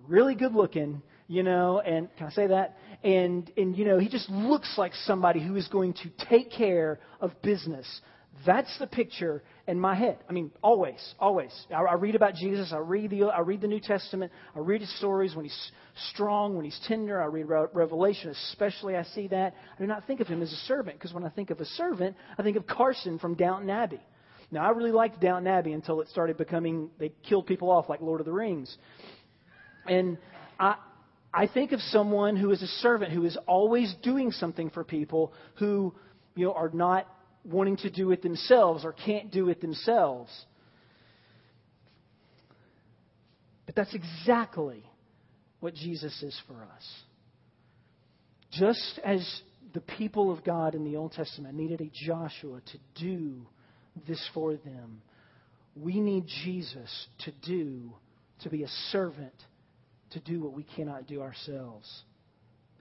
really 0.08 0.34
good 0.34 0.54
looking, 0.54 1.02
you 1.28 1.42
know, 1.42 1.80
and 1.80 2.08
can 2.16 2.28
I 2.28 2.30
say 2.30 2.46
that? 2.46 2.78
And, 3.04 3.52
and, 3.58 3.76
you 3.76 3.84
know, 3.84 3.98
he 3.98 4.08
just 4.08 4.30
looks 4.30 4.78
like 4.78 4.94
somebody 5.04 5.46
who 5.46 5.54
is 5.56 5.68
going 5.68 5.92
to 5.94 6.10
take 6.30 6.50
care 6.50 6.98
of 7.20 7.30
business. 7.42 8.00
That's 8.44 8.76
the 8.78 8.86
picture 8.86 9.42
in 9.68 9.78
my 9.78 9.94
head. 9.94 10.18
I 10.28 10.32
mean, 10.32 10.50
always, 10.62 11.00
always. 11.18 11.52
I, 11.70 11.82
I, 11.82 11.94
read 11.94 12.16
about 12.16 12.34
Jesus. 12.34 12.72
I 12.72 12.78
read 12.78 13.10
the 13.10 13.24
I 13.24 13.40
read 13.40 13.60
the 13.60 13.68
New 13.68 13.78
Testament. 13.78 14.32
I 14.56 14.58
read 14.58 14.80
his 14.80 14.98
stories 14.98 15.36
when 15.36 15.44
he's 15.44 15.70
strong, 16.10 16.56
when 16.56 16.64
he's 16.64 16.78
tender. 16.88 17.22
I 17.22 17.26
read 17.26 17.46
Revelation, 17.46 18.30
especially. 18.30 18.96
I 18.96 19.04
see 19.04 19.28
that. 19.28 19.54
I 19.76 19.80
do 19.80 19.86
not 19.86 20.06
think 20.06 20.20
of 20.20 20.26
him 20.26 20.42
as 20.42 20.52
a 20.52 20.56
servant 20.66 20.98
because 20.98 21.14
when 21.14 21.24
I 21.24 21.28
think 21.28 21.50
of 21.50 21.60
a 21.60 21.64
servant, 21.64 22.16
I 22.36 22.42
think 22.42 22.56
of 22.56 22.66
Carson 22.66 23.18
from 23.18 23.34
Downton 23.34 23.70
Abbey. 23.70 24.00
Now, 24.50 24.66
I 24.66 24.70
really 24.70 24.92
liked 24.92 25.20
Downton 25.20 25.46
Abbey 25.46 25.72
until 25.72 26.00
it 26.00 26.08
started 26.08 26.36
becoming 26.36 26.90
they 26.98 27.12
killed 27.28 27.46
people 27.46 27.70
off 27.70 27.88
like 27.88 28.00
Lord 28.00 28.20
of 28.20 28.26
the 28.26 28.32
Rings, 28.32 28.76
and 29.86 30.18
I. 30.58 30.76
I 31.34 31.46
think 31.46 31.72
of 31.72 31.80
someone 31.80 32.36
who 32.36 32.50
is 32.50 32.60
a 32.60 32.66
servant 32.66 33.10
who 33.10 33.24
is 33.24 33.38
always 33.46 33.94
doing 34.02 34.32
something 34.32 34.68
for 34.68 34.84
people 34.84 35.32
who, 35.54 35.94
you 36.34 36.44
know, 36.44 36.52
are 36.52 36.68
not 36.68 37.06
wanting 37.44 37.76
to 37.78 37.90
do 37.90 38.10
it 38.12 38.22
themselves 38.22 38.84
or 38.84 38.92
can't 38.92 39.30
do 39.30 39.48
it 39.48 39.60
themselves. 39.60 40.30
But 43.66 43.74
that's 43.74 43.94
exactly 43.94 44.84
what 45.60 45.74
Jesus 45.74 46.22
is 46.22 46.38
for 46.46 46.54
us. 46.54 47.02
Just 48.52 49.00
as 49.04 49.42
the 49.72 49.80
people 49.80 50.30
of 50.30 50.44
God 50.44 50.74
in 50.74 50.84
the 50.84 50.96
Old 50.96 51.12
Testament 51.12 51.54
needed 51.54 51.80
a 51.80 51.90
Joshua 51.92 52.60
to 52.60 52.78
do 53.02 53.46
this 54.06 54.22
for 54.34 54.56
them, 54.56 55.02
we 55.74 56.00
need 56.00 56.26
Jesus 56.44 57.06
to 57.20 57.32
do, 57.46 57.92
to 58.42 58.50
be 58.50 58.62
a 58.64 58.68
servant, 58.90 59.34
to 60.10 60.20
do 60.20 60.40
what 60.40 60.52
we 60.52 60.64
cannot 60.76 61.06
do 61.06 61.22
ourselves. 61.22 62.02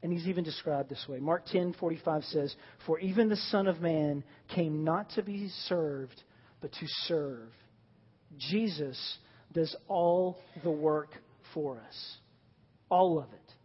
And 0.04 0.12
he's 0.12 0.28
even 0.28 0.44
described 0.44 0.90
this 0.90 1.06
way. 1.08 1.20
Mark 1.20 1.46
10:45 1.46 2.24
says, 2.26 2.56
"For 2.86 3.00
even 3.00 3.30
the 3.30 3.36
Son 3.36 3.68
of 3.68 3.82
Man 3.82 4.24
came 4.48 4.84
not 4.84 5.12
to 5.12 5.22
be 5.22 5.50
served, 5.50 6.24
but 6.60 6.72
to 6.72 6.88
serve." 7.06 7.54
Jesus 8.38 9.20
does 9.52 9.76
all 9.88 10.38
the 10.64 10.72
work 10.72 11.10
for 11.54 11.80
us. 11.80 12.18
All 12.90 13.20
of 13.20 13.32
it. 13.34 13.56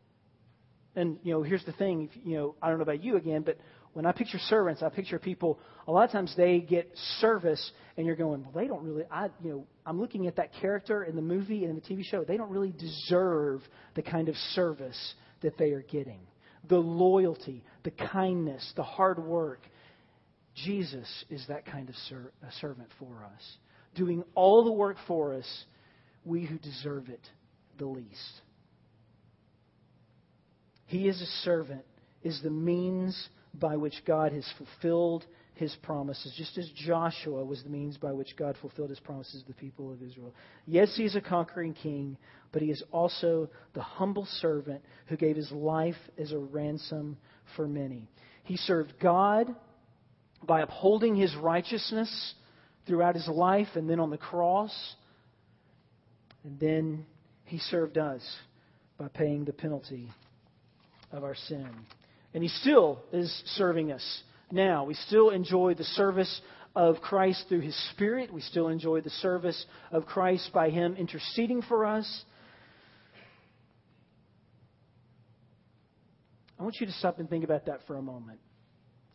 And 0.96 1.18
you 1.22 1.32
know, 1.32 1.42
here's 1.42 1.64
the 1.64 1.72
thing, 1.72 2.10
you 2.24 2.36
know, 2.36 2.54
I 2.60 2.68
don't 2.68 2.78
know 2.78 2.82
about 2.82 3.02
you 3.02 3.16
again, 3.16 3.42
but 3.42 3.58
when 3.92 4.06
I 4.06 4.12
picture 4.12 4.38
servants, 4.38 4.82
I 4.82 4.88
picture 4.88 5.18
people 5.18 5.58
a 5.86 5.92
lot 5.92 6.04
of 6.04 6.10
times 6.10 6.34
they 6.36 6.60
get 6.60 6.90
service 7.20 7.70
and 7.96 8.06
you're 8.06 8.16
going, 8.16 8.42
well, 8.42 8.52
they 8.54 8.66
don't 8.66 8.82
really 8.82 9.04
I 9.10 9.30
you 9.42 9.50
know, 9.50 9.66
I'm 9.84 10.00
looking 10.00 10.26
at 10.26 10.36
that 10.36 10.52
character 10.60 11.04
in 11.04 11.16
the 11.16 11.22
movie 11.22 11.64
and 11.64 11.70
in 11.70 11.76
the 11.76 11.82
TV 11.82 12.02
show, 12.04 12.24
they 12.24 12.36
don't 12.36 12.50
really 12.50 12.72
deserve 12.72 13.62
the 13.94 14.02
kind 14.02 14.28
of 14.28 14.36
service 14.54 15.14
that 15.42 15.58
they 15.58 15.72
are 15.72 15.82
getting. 15.82 16.20
The 16.68 16.78
loyalty, 16.78 17.64
the 17.84 17.92
kindness, 17.92 18.72
the 18.76 18.82
hard 18.82 19.18
work. 19.18 19.60
Jesus 20.54 21.24
is 21.30 21.44
that 21.48 21.66
kind 21.66 21.88
of 21.88 21.94
ser- 22.08 22.32
servant 22.60 22.88
for 22.98 23.24
us, 23.24 23.56
doing 23.94 24.24
all 24.34 24.64
the 24.64 24.72
work 24.72 24.96
for 25.06 25.34
us, 25.34 25.64
we 26.24 26.44
who 26.44 26.58
deserve 26.58 27.08
it 27.08 27.20
the 27.78 27.86
least. 27.86 28.40
He 30.86 31.08
is 31.08 31.20
a 31.20 31.26
servant, 31.44 31.84
is 32.22 32.40
the 32.42 32.50
means 32.50 33.28
by 33.58 33.76
which 33.76 33.94
God 34.06 34.32
has 34.32 34.46
fulfilled 34.58 35.24
his 35.54 35.74
promises, 35.82 36.34
just 36.36 36.58
as 36.58 36.68
Joshua 36.74 37.42
was 37.42 37.62
the 37.62 37.70
means 37.70 37.96
by 37.96 38.12
which 38.12 38.36
God 38.36 38.56
fulfilled 38.60 38.90
his 38.90 39.00
promises 39.00 39.42
to 39.42 39.48
the 39.48 39.54
people 39.54 39.90
of 39.90 40.02
Israel. 40.02 40.34
Yes, 40.66 40.94
he 40.96 41.04
is 41.04 41.16
a 41.16 41.20
conquering 41.20 41.72
king, 41.72 42.18
but 42.52 42.60
he 42.60 42.70
is 42.70 42.82
also 42.92 43.48
the 43.72 43.82
humble 43.82 44.26
servant 44.40 44.82
who 45.06 45.16
gave 45.16 45.36
his 45.36 45.50
life 45.50 45.96
as 46.18 46.32
a 46.32 46.38
ransom 46.38 47.16
for 47.56 47.66
many. 47.66 48.06
He 48.44 48.58
served 48.58 48.94
God 49.00 49.54
by 50.46 50.60
upholding 50.60 51.16
his 51.16 51.34
righteousness 51.36 52.34
throughout 52.86 53.14
his 53.14 53.26
life 53.26 53.68
and 53.74 53.88
then 53.88 53.98
on 53.98 54.10
the 54.10 54.18
cross. 54.18 54.94
And 56.44 56.60
then 56.60 57.06
he 57.44 57.58
served 57.58 57.96
us 57.96 58.22
by 58.98 59.08
paying 59.08 59.46
the 59.46 59.52
penalty 59.52 60.10
of 61.12 61.24
our 61.24 61.34
sin. 61.34 61.70
And 62.36 62.42
he 62.42 62.50
still 62.50 63.00
is 63.14 63.32
serving 63.54 63.92
us 63.92 64.22
now. 64.52 64.84
We 64.84 64.92
still 64.92 65.30
enjoy 65.30 65.72
the 65.72 65.84
service 65.84 66.42
of 66.74 67.00
Christ 67.00 67.46
through 67.48 67.62
his 67.62 67.74
Spirit. 67.92 68.30
We 68.30 68.42
still 68.42 68.68
enjoy 68.68 69.00
the 69.00 69.08
service 69.08 69.64
of 69.90 70.04
Christ 70.04 70.50
by 70.52 70.68
him 70.68 70.96
interceding 70.96 71.62
for 71.62 71.86
us. 71.86 72.24
I 76.60 76.62
want 76.62 76.76
you 76.78 76.86
to 76.86 76.92
stop 76.92 77.18
and 77.20 77.30
think 77.30 77.42
about 77.42 77.64
that 77.64 77.80
for 77.86 77.96
a 77.96 78.02
moment. 78.02 78.38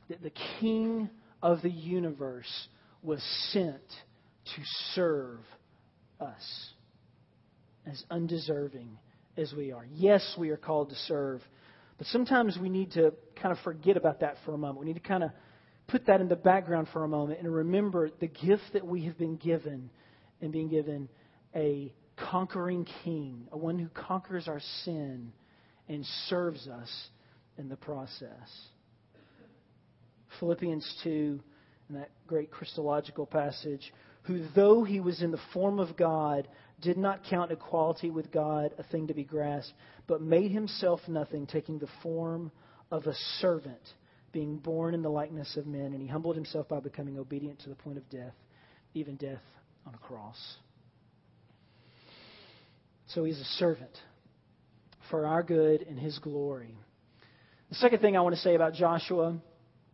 That 0.10 0.24
the 0.24 0.34
King 0.60 1.08
of 1.44 1.62
the 1.62 1.70
universe 1.70 2.52
was 3.04 3.22
sent 3.52 3.86
to 4.56 4.62
serve 4.96 5.42
us 6.20 6.72
as 7.86 8.04
undeserving 8.10 8.98
as 9.38 9.54
we 9.56 9.72
are. 9.72 9.86
Yes, 9.94 10.36
we 10.40 10.50
are 10.50 10.58
called 10.58 10.90
to 10.90 10.96
serve, 10.96 11.42
but 12.02 12.08
sometimes 12.08 12.58
we 12.60 12.68
need 12.68 12.94
to 12.94 13.14
kind 13.40 13.56
of 13.56 13.64
forget 13.64 13.96
about 13.96 14.22
that 14.22 14.38
for 14.44 14.56
a 14.56 14.58
moment. 14.58 14.80
We 14.80 14.88
need 14.88 14.96
to 14.96 15.08
kind 15.08 15.24
of 15.24 15.30
put 15.86 16.08
that 16.08 16.20
in 16.20 16.30
the 16.30 16.36
background 16.36 16.88
for 16.92 17.04
a 17.04 17.08
moment 17.08 17.42
and 17.42 17.54
remember 17.54 18.10
the 18.20 18.26
gift 18.26 18.64
that 18.74 18.84
we 18.84 19.06
have 19.06 19.20
been 19.20 19.36
given 19.36 19.92
and 20.42 20.52
being 20.52 20.68
given 20.68 21.10
a 21.56 21.94
conquering 22.18 22.88
king, 23.04 23.48
a 23.52 23.58
one 23.60 23.78
who 23.78 23.88
conquers 23.90 24.48
our 24.48 24.60
sin 24.84 25.32
and 25.90 26.04
serves 26.28 26.68
us 26.68 26.90
in 27.60 27.70
the 27.70 27.76
process. 27.76 28.50
Philippians 30.40 31.02
2, 31.04 31.40
in 31.90 31.96
that 31.98 32.10
great 32.26 32.50
Christological 32.50 33.28
passage, 33.28 33.94
who, 34.24 34.48
though 34.56 34.84
he 34.84 35.00
was 35.00 35.22
in 35.22 35.30
the 35.30 35.42
form 35.54 35.78
of 35.78 35.96
God, 35.96 36.48
did 36.82 36.98
not 36.98 37.24
count 37.30 37.52
equality 37.52 38.10
with 38.10 38.32
God 38.32 38.74
a 38.78 38.84
thing 38.84 39.08
to 39.08 39.14
be 39.14 39.24
grasped, 39.24 39.74
but 40.08 40.22
made 40.22 40.52
himself 40.52 41.00
nothing, 41.08 41.46
taking 41.46 41.80
the 41.80 41.90
form 42.02 42.52
of 42.92 43.06
a 43.08 43.14
servant, 43.40 43.82
being 44.32 44.58
born 44.58 44.94
in 44.94 45.02
the 45.02 45.10
likeness 45.10 45.56
of 45.58 45.68
men, 45.68 45.94
and 45.94 46.02
he 46.02 46.08
humbled 46.08 46.36
himself 46.36 46.68
by 46.68 46.80
becoming 46.80 47.18
obedient 47.18 47.60
to 47.60 47.70
the 47.70 47.76
point 47.76 47.98
of 47.98 48.10
death, 48.10 48.34
even 48.94 49.16
death 49.16 49.42
on 49.86 49.94
a 49.94 49.98
cross. 49.98 50.38
So 53.08 53.24
he's 53.24 53.40
a 53.40 53.46
servant 53.60 53.92
for 55.10 55.26
our 55.26 55.44
good 55.44 55.82
and 55.82 56.00
his 56.00 56.18
glory. 56.20 56.76
The 57.70 57.76
second 57.76 58.00
thing 58.00 58.18
I 58.18 58.22
want 58.22 58.36
to 58.36 58.42
say 58.42 58.56
about 58.56 58.74
Joshua 58.74 59.38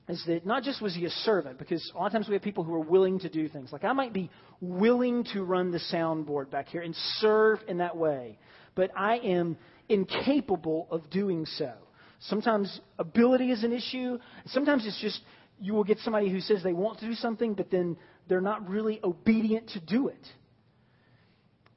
is 0.07 0.23
that 0.25 0.45
not 0.45 0.63
just 0.63 0.81
was 0.81 0.95
he 0.95 1.05
a 1.05 1.09
servant, 1.09 1.59
because 1.59 1.91
a 1.93 1.97
lot 1.97 2.07
of 2.07 2.11
times 2.13 2.27
we 2.27 2.33
have 2.33 2.41
people 2.41 2.63
who 2.63 2.73
are 2.73 2.79
willing 2.79 3.19
to 3.19 3.29
do 3.29 3.49
things. 3.49 3.71
Like 3.71 3.84
I 3.84 3.93
might 3.93 4.13
be 4.13 4.29
willing 4.62 5.25
to 5.34 5.43
run 5.43 5.71
the 5.71 5.82
soundboard 5.91 6.49
back 6.49 6.69
here 6.69 6.82
and 6.82 6.95
serve 7.17 7.60
in 7.67 7.79
that 7.79 7.97
way, 7.97 8.39
but 8.75 8.91
I 8.95 9.17
am 9.17 9.58
incapable 9.89 10.88
of 10.91 11.10
doing 11.10 11.45
so. 11.45 11.73
Sometimes 12.19 12.79
ability 12.97 13.51
is 13.51 13.63
an 13.63 13.73
issue. 13.73 14.17
Sometimes 14.47 14.86
it's 14.88 14.99
just 15.01 15.19
you 15.60 15.73
will 15.73 15.84
get 15.84 15.99
somebody 15.99 16.29
who 16.29 16.39
says 16.39 16.63
they 16.63 16.73
want 16.73 16.99
to 16.99 17.05
do 17.05 17.13
something, 17.13 17.53
but 17.53 17.69
then 17.69 17.97
they're 18.27 18.41
not 18.41 18.69
really 18.69 18.99
obedient 19.03 19.69
to 19.69 19.79
do 19.79 20.08
it. 20.08 20.25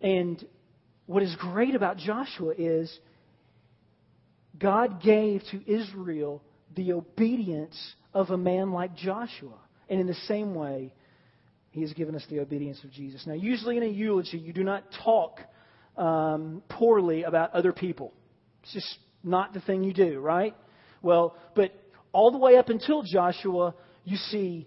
And 0.01 0.43
what 1.07 1.23
is 1.23 1.35
great 1.37 1.75
about 1.75 1.97
Joshua 1.97 2.55
is 2.57 2.97
God 4.59 5.03
gave 5.03 5.43
to 5.51 5.71
Israel 5.71 6.43
the 6.77 6.93
obedience 6.93 7.95
of 8.15 8.31
a 8.31 8.37
man 8.37 8.73
like 8.73 8.95
Joshua. 8.97 9.59
And 9.89 10.01
in 10.01 10.07
the 10.07 10.15
same 10.27 10.55
way, 10.55 10.95
he 11.71 11.83
has 11.83 11.93
given 11.93 12.15
us 12.15 12.25
the 12.31 12.41
obedience 12.41 12.83
of 12.85 12.91
Jesus. 12.91 13.27
Now, 13.27 13.35
usually 13.35 13.77
in 13.77 13.83
a 13.83 13.87
eulogy, 13.87 14.39
you 14.39 14.53
do 14.53 14.65
not 14.65 14.85
talk 15.05 15.41
um, 15.97 16.63
poorly 16.69 17.23
about 17.23 17.53
other 17.55 17.73
people. 17.73 18.13
It's 18.63 18.73
just 18.73 18.99
not 19.23 19.53
the 19.53 19.61
thing 19.61 19.85
you 19.85 19.93
do, 19.93 20.19
right? 20.21 20.57
Well, 21.03 21.37
but 21.55 21.73
all 22.13 22.31
the 22.31 22.39
way 22.39 22.57
up 22.57 22.69
until 22.69 23.03
Joshua, 23.03 23.75
you 24.05 24.17
see 24.17 24.67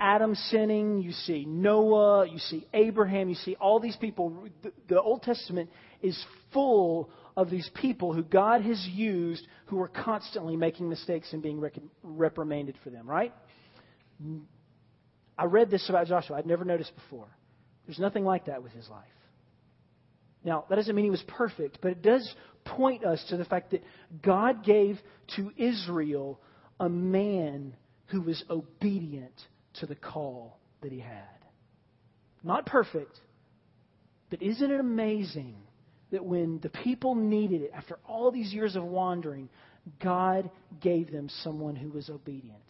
Adam 0.00 0.34
sinning, 0.34 1.02
you 1.02 1.12
see 1.12 1.44
Noah, 1.46 2.26
you 2.26 2.38
see 2.38 2.66
Abraham, 2.72 3.28
you 3.28 3.34
see 3.34 3.56
all 3.60 3.78
these 3.78 3.96
people. 3.96 4.48
The 4.88 5.00
Old 5.00 5.22
Testament 5.22 5.70
is 6.02 6.18
full 6.52 7.10
of 7.40 7.48
these 7.48 7.70
people 7.72 8.12
who 8.12 8.22
God 8.22 8.60
has 8.60 8.86
used 8.92 9.46
who 9.66 9.80
are 9.80 9.88
constantly 9.88 10.56
making 10.56 10.90
mistakes 10.90 11.32
and 11.32 11.42
being 11.42 11.62
reprimanded 12.02 12.76
for 12.84 12.90
them, 12.90 13.08
right? 13.08 13.32
I 15.38 15.44
read 15.46 15.70
this 15.70 15.88
about 15.88 16.06
Joshua. 16.06 16.36
I'd 16.36 16.44
never 16.44 16.66
noticed 16.66 16.94
before. 16.94 17.28
There's 17.86 17.98
nothing 17.98 18.26
like 18.26 18.44
that 18.44 18.62
with 18.62 18.72
his 18.72 18.86
life. 18.90 19.06
Now, 20.44 20.66
that 20.68 20.76
doesn't 20.76 20.94
mean 20.94 21.06
he 21.06 21.10
was 21.10 21.24
perfect, 21.26 21.78
but 21.80 21.92
it 21.92 22.02
does 22.02 22.30
point 22.66 23.06
us 23.06 23.24
to 23.30 23.38
the 23.38 23.46
fact 23.46 23.70
that 23.70 23.82
God 24.22 24.62
gave 24.62 24.98
to 25.36 25.50
Israel 25.56 26.40
a 26.78 26.90
man 26.90 27.74
who 28.08 28.20
was 28.20 28.44
obedient 28.50 29.32
to 29.80 29.86
the 29.86 29.94
call 29.94 30.58
that 30.82 30.92
he 30.92 31.00
had. 31.00 31.24
Not 32.44 32.66
perfect, 32.66 33.18
but 34.28 34.42
isn't 34.42 34.70
it 34.70 34.80
amazing 34.80 35.56
that 36.10 36.24
when 36.24 36.60
the 36.60 36.68
people 36.68 37.14
needed 37.14 37.62
it, 37.62 37.72
after 37.74 37.98
all 38.06 38.30
these 38.30 38.52
years 38.52 38.76
of 38.76 38.84
wandering, 38.84 39.48
God 40.02 40.50
gave 40.80 41.10
them 41.10 41.28
someone 41.42 41.76
who 41.76 41.90
was 41.90 42.10
obedient? 42.10 42.62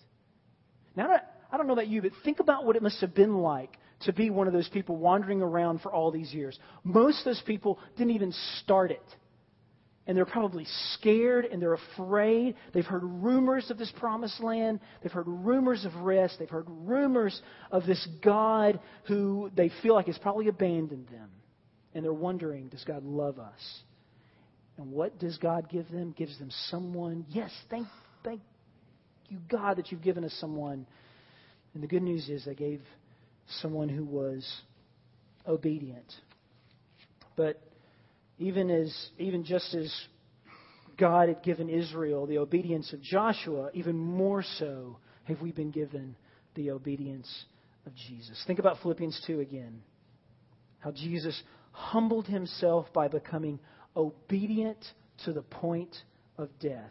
Now, 0.96 1.20
I 1.50 1.56
don't 1.56 1.66
know 1.66 1.72
about 1.72 1.88
you, 1.88 2.02
but 2.02 2.12
think 2.24 2.40
about 2.40 2.64
what 2.64 2.76
it 2.76 2.82
must 2.82 3.00
have 3.00 3.14
been 3.14 3.38
like 3.38 3.76
to 4.02 4.12
be 4.12 4.30
one 4.30 4.46
of 4.46 4.52
those 4.52 4.68
people 4.68 4.96
wandering 4.96 5.42
around 5.42 5.80
for 5.80 5.92
all 5.92 6.10
these 6.10 6.32
years. 6.32 6.58
Most 6.84 7.20
of 7.20 7.24
those 7.26 7.42
people 7.46 7.78
didn't 7.96 8.14
even 8.14 8.32
start 8.58 8.90
it. 8.90 9.02
And 10.06 10.16
they're 10.16 10.26
probably 10.26 10.66
scared 10.94 11.44
and 11.44 11.60
they're 11.60 11.74
afraid. 11.74 12.56
They've 12.72 12.84
heard 12.84 13.04
rumors 13.04 13.70
of 13.70 13.78
this 13.78 13.92
promised 13.98 14.40
land. 14.42 14.80
They've 15.02 15.12
heard 15.12 15.28
rumors 15.28 15.84
of 15.84 15.94
rest. 15.96 16.36
They've 16.38 16.48
heard 16.48 16.66
rumors 16.68 17.40
of 17.70 17.86
this 17.86 18.08
God 18.22 18.80
who 19.06 19.50
they 19.54 19.70
feel 19.82 19.94
like 19.94 20.06
has 20.06 20.18
probably 20.18 20.48
abandoned 20.48 21.08
them. 21.08 21.30
And 21.94 22.04
they're 22.04 22.12
wondering, 22.12 22.68
does 22.68 22.84
God 22.84 23.04
love 23.04 23.38
us? 23.38 23.80
And 24.76 24.92
what 24.92 25.18
does 25.18 25.36
God 25.38 25.68
give 25.68 25.90
them? 25.90 26.14
Gives 26.16 26.38
them 26.38 26.50
someone. 26.68 27.26
Yes, 27.28 27.50
thank, 27.68 27.86
thank 28.24 28.40
you, 29.28 29.38
God, 29.50 29.76
that 29.76 29.90
you've 29.90 30.02
given 30.02 30.24
us 30.24 30.34
someone. 30.40 30.86
And 31.74 31.82
the 31.82 31.86
good 31.86 32.02
news 32.02 32.28
is 32.28 32.44
they 32.44 32.54
gave 32.54 32.80
someone 33.60 33.88
who 33.88 34.04
was 34.04 34.48
obedient. 35.46 36.12
But 37.36 37.60
even 38.38 38.70
as 38.70 38.94
even 39.18 39.44
just 39.44 39.74
as 39.74 39.92
God 40.98 41.28
had 41.28 41.42
given 41.42 41.68
Israel 41.68 42.26
the 42.26 42.38
obedience 42.38 42.92
of 42.92 43.00
Joshua, 43.00 43.70
even 43.74 43.96
more 43.96 44.42
so 44.58 44.98
have 45.24 45.40
we 45.40 45.52
been 45.52 45.70
given 45.70 46.16
the 46.54 46.70
obedience 46.70 47.44
of 47.86 47.94
Jesus. 47.94 48.42
Think 48.46 48.58
about 48.58 48.78
Philippians 48.82 49.22
2 49.26 49.40
again. 49.40 49.82
How 50.80 50.90
Jesus 50.90 51.40
humbled 51.72 52.26
himself 52.26 52.92
by 52.92 53.08
becoming 53.08 53.58
obedient 53.96 54.84
to 55.24 55.32
the 55.32 55.42
point 55.42 55.94
of 56.38 56.48
death. 56.60 56.90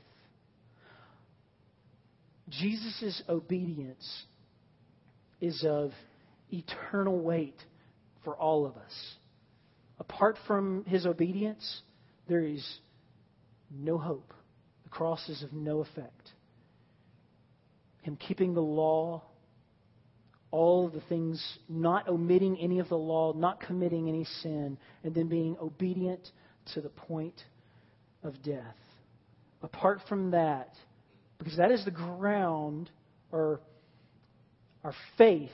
Jesus' 2.49 3.21
obedience 3.29 4.23
is 5.39 5.63
of 5.65 5.91
eternal 6.51 7.19
weight 7.19 7.61
for 8.23 8.35
all 8.35 8.65
of 8.65 8.75
us. 8.75 9.15
Apart 9.99 10.37
from 10.47 10.83
his 10.85 11.05
obedience, 11.05 11.81
there 12.27 12.43
is 12.43 12.65
no 13.71 13.97
hope. 13.97 14.33
The 14.83 14.89
cross 14.89 15.27
is 15.29 15.43
of 15.43 15.53
no 15.53 15.81
effect. 15.81 16.31
Him 18.01 18.15
keeping 18.15 18.53
the 18.53 18.61
law, 18.61 19.23
all 20.51 20.89
the 20.89 21.01
things, 21.01 21.59
not 21.67 22.07
omitting 22.07 22.59
any 22.59 22.79
of 22.79 22.89
the 22.89 22.97
law, 22.97 23.33
not 23.33 23.59
committing 23.59 24.09
any 24.09 24.25
sin, 24.41 24.77
and 25.03 25.13
then 25.13 25.27
being 25.27 25.55
obedient 25.61 26.31
to 26.73 26.81
the 26.81 26.89
point 26.89 27.39
of 28.23 28.41
death. 28.43 28.75
Apart 29.61 29.99
from 30.07 30.31
that, 30.31 30.73
Because 31.37 31.55
that 31.57 31.71
is 31.71 31.85
the 31.85 31.91
ground, 31.91 32.89
or 33.31 33.61
our 34.83 34.93
faith, 35.17 35.51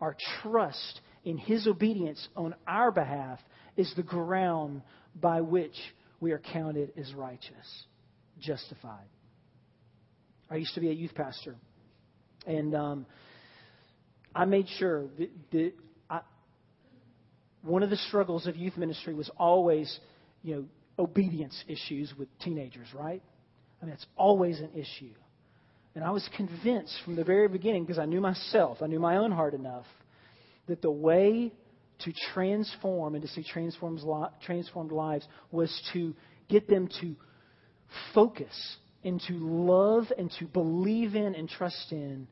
our 0.00 0.16
trust 0.42 1.00
in 1.24 1.36
His 1.36 1.66
obedience 1.66 2.26
on 2.36 2.54
our 2.66 2.90
behalf 2.90 3.38
is 3.76 3.92
the 3.96 4.02
ground 4.02 4.82
by 5.14 5.42
which 5.42 5.74
we 6.20 6.32
are 6.32 6.38
counted 6.38 6.92
as 6.96 7.12
righteous, 7.14 7.84
justified. 8.38 9.08
I 10.50 10.56
used 10.56 10.74
to 10.74 10.80
be 10.80 10.88
a 10.88 10.92
youth 10.92 11.14
pastor, 11.14 11.56
and 12.46 12.74
um, 12.74 13.06
I 14.36 14.44
made 14.44 14.68
sure 14.78 15.06
that, 15.18 15.30
that 15.52 15.72
I, 16.10 16.20
one 17.62 17.82
of 17.82 17.88
the 17.88 17.96
struggles 17.96 18.46
of 18.46 18.54
youth 18.54 18.76
ministry 18.76 19.14
was 19.14 19.30
always, 19.38 19.98
you 20.42 20.54
know, 20.54 20.64
obedience 20.98 21.64
issues 21.66 22.12
with 22.18 22.28
teenagers, 22.40 22.86
right? 22.94 23.22
I 23.80 23.84
mean, 23.86 23.94
it's 23.94 24.06
always 24.14 24.60
an 24.60 24.70
issue. 24.74 25.14
And 25.94 26.04
I 26.04 26.10
was 26.10 26.28
convinced 26.36 26.94
from 27.04 27.16
the 27.16 27.24
very 27.24 27.48
beginning, 27.48 27.84
because 27.84 27.98
I 27.98 28.04
knew 28.04 28.20
myself, 28.20 28.82
I 28.82 28.86
knew 28.86 29.00
my 29.00 29.16
own 29.16 29.32
heart 29.32 29.54
enough, 29.54 29.86
that 30.66 30.82
the 30.82 30.90
way 30.90 31.52
to 32.00 32.12
transform 32.34 33.14
and 33.14 33.22
to 33.22 33.28
see 33.28 33.42
transformed 33.42 34.02
lives 34.92 35.26
was 35.50 35.82
to 35.94 36.14
get 36.48 36.68
them 36.68 36.90
to 37.00 37.16
focus 38.12 38.76
and 39.02 39.18
to 39.28 39.32
love 39.32 40.12
and 40.18 40.30
to 40.38 40.44
believe 40.44 41.14
in 41.14 41.34
and 41.34 41.48
trust 41.48 41.90
in 41.90 42.28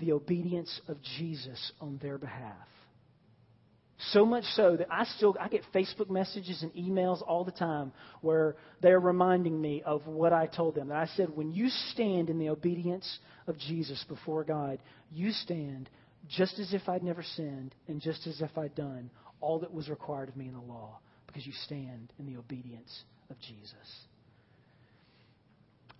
the 0.00 0.12
obedience 0.12 0.80
of 0.88 0.96
Jesus 1.18 1.72
on 1.80 1.98
their 2.02 2.18
behalf. 2.18 2.56
So 4.12 4.24
much 4.24 4.44
so 4.54 4.76
that 4.76 4.86
I 4.90 5.04
still 5.04 5.36
I 5.38 5.48
get 5.48 5.62
Facebook 5.74 6.08
messages 6.08 6.62
and 6.62 6.72
emails 6.72 7.22
all 7.26 7.44
the 7.44 7.52
time 7.52 7.92
where 8.22 8.56
they're 8.80 8.98
reminding 8.98 9.60
me 9.60 9.82
of 9.84 10.06
what 10.06 10.32
I 10.32 10.46
told 10.46 10.74
them. 10.74 10.88
That 10.88 10.96
I 10.96 11.06
said, 11.16 11.28
when 11.36 11.52
you 11.52 11.68
stand 11.92 12.30
in 12.30 12.38
the 12.38 12.48
obedience 12.48 13.18
of 13.46 13.58
Jesus 13.58 14.02
before 14.08 14.42
God, 14.42 14.78
you 15.12 15.32
stand 15.32 15.90
just 16.28 16.58
as 16.58 16.72
if 16.72 16.88
I'd 16.88 17.02
never 17.02 17.22
sinned 17.22 17.74
and 17.88 18.00
just 18.00 18.26
as 18.26 18.40
if 18.40 18.56
I'd 18.56 18.74
done 18.74 19.10
all 19.40 19.58
that 19.60 19.72
was 19.72 19.88
required 19.88 20.30
of 20.30 20.36
me 20.36 20.48
in 20.48 20.54
the 20.54 20.60
law, 20.60 20.98
because 21.26 21.46
you 21.46 21.52
stand 21.64 22.12
in 22.18 22.26
the 22.26 22.38
obedience 22.38 23.04
of 23.30 23.38
Jesus. 23.40 23.74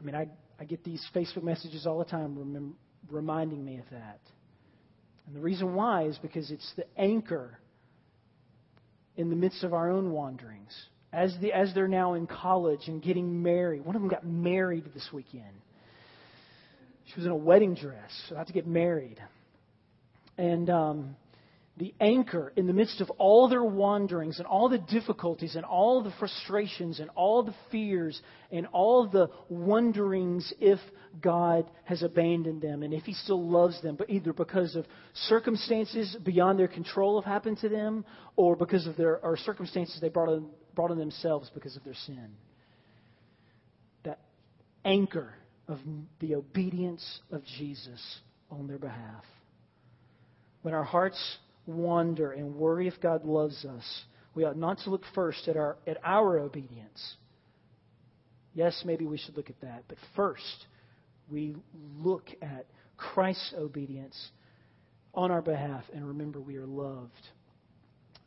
I 0.01 0.05
mean, 0.05 0.15
I, 0.15 0.29
I 0.59 0.65
get 0.65 0.85
these 0.85 1.07
Facebook 1.15 1.43
messages 1.43 1.87
all 1.87 1.99
the 1.99 2.05
time 2.05 2.39
remember, 2.39 2.75
reminding 3.09 3.65
me 3.65 3.79
of 3.79 3.85
that. 3.91 4.21
And 5.27 5.37
the 5.37 5.41
reason 5.41 5.75
why 5.75 6.05
is 6.05 6.19
because 6.19 6.51
it's 6.51 6.73
the 6.77 6.85
anchor 6.99 7.59
in 9.17 9.31
the 9.31 9.37
midst 9.37 9.65
of 9.65 9.75
our 9.75 9.91
own 9.91 10.11
wanderings. 10.11 10.75
As, 11.13 11.35
the, 11.41 11.53
as 11.53 11.75
they're 11.75 11.89
now 11.89 12.15
in 12.15 12.27
college 12.27 12.87
and 12.87 13.03
getting 13.03 13.43
married. 13.43 13.85
One 13.85 13.97
of 13.97 14.03
them 14.03 14.09
got 14.09 14.25
married 14.25 14.85
this 14.95 15.09
weekend. 15.13 15.45
She 17.07 17.17
was 17.17 17.27
in 17.27 17.33
a 17.33 17.37
wedding 17.37 17.75
dress, 17.75 18.11
about 18.31 18.47
to 18.47 18.53
get 18.53 18.67
married. 18.67 19.21
And 20.39 20.71
um, 20.71 21.17
the 21.81 21.95
anchor 21.99 22.53
in 22.57 22.67
the 22.67 22.75
midst 22.75 23.01
of 23.01 23.09
all 23.13 23.49
their 23.49 23.65
wanderings 23.65 24.37
and 24.39 24.47
all 24.47 24.69
the 24.69 24.77
difficulties 24.79 25.57
and 25.57 25.65
all 25.65 26.03
the 26.03 26.13
frustrations 26.19 27.01
and 27.01 27.09
all 27.17 27.43
the 27.43 27.55
fears 27.73 28.21
and 28.53 28.67
all 28.67 29.09
the 29.09 29.31
wonderings 29.49 30.53
if 30.61 30.79
God 31.23 31.71
has 31.85 32.03
abandoned 32.03 32.61
them 32.61 32.83
and 32.83 32.93
if 32.93 33.05
He 33.05 33.15
still 33.15 33.43
loves 33.49 33.81
them, 33.81 33.97
but 33.97 34.11
either 34.11 34.35
because 34.35 34.77
of 34.77 34.85
circumstances 35.15 36.15
beyond 36.23 36.59
their 36.59 36.69
control 36.69 37.19
have 37.19 37.27
happened 37.27 37.57
to 37.61 37.71
them 37.71 38.05
or 38.37 38.57
because 38.57 38.87
of 38.87 38.99
their 38.99 39.19
or 39.25 39.39
circumstances 39.39 39.99
they 40.03 40.11
brought 40.11 40.29
on, 40.29 40.51
brought 40.75 40.91
on 40.91 40.99
themselves 40.99 41.51
because 41.55 41.77
of 41.77 41.85
their 41.85 41.95
sin. 42.05 42.29
That 44.05 44.21
anchor 44.85 45.33
of 45.67 45.79
the 46.21 46.35
obedience 46.35 47.21
of 47.33 47.43
Jesus 47.59 48.19
on 48.51 48.67
their 48.67 48.79
behalf. 48.79 49.25
When 50.61 50.75
our 50.75 50.85
hearts 50.85 51.39
wonder 51.71 52.33
and 52.33 52.55
worry 52.55 52.89
if 52.89 53.01
God 53.01 53.25
loves 53.25 53.65
us, 53.65 54.03
we 54.35 54.45
ought 54.45 54.57
not 54.57 54.79
to 54.81 54.91
look 54.91 55.03
first 55.15 55.49
at 55.49 55.57
our, 55.57 55.77
at 55.87 55.99
our 56.05 56.39
obedience. 56.39 57.17
Yes, 58.55 58.83
maybe 58.85 59.05
we 59.05 59.19
should 59.19 59.37
look 59.37 59.51
at 59.51 59.61
that. 59.61 59.85
But 59.89 59.99
first, 60.17 60.67
we 61.31 61.57
look 61.99 62.29
at 62.43 62.67
Christ's 62.97 63.55
obedience 63.57 64.17
on 65.15 65.31
our 65.31 65.43
behalf 65.43 65.85
and 65.93 66.07
remember 66.07 66.41
we 66.41 66.57
are 66.57 66.67
loved 66.67 67.13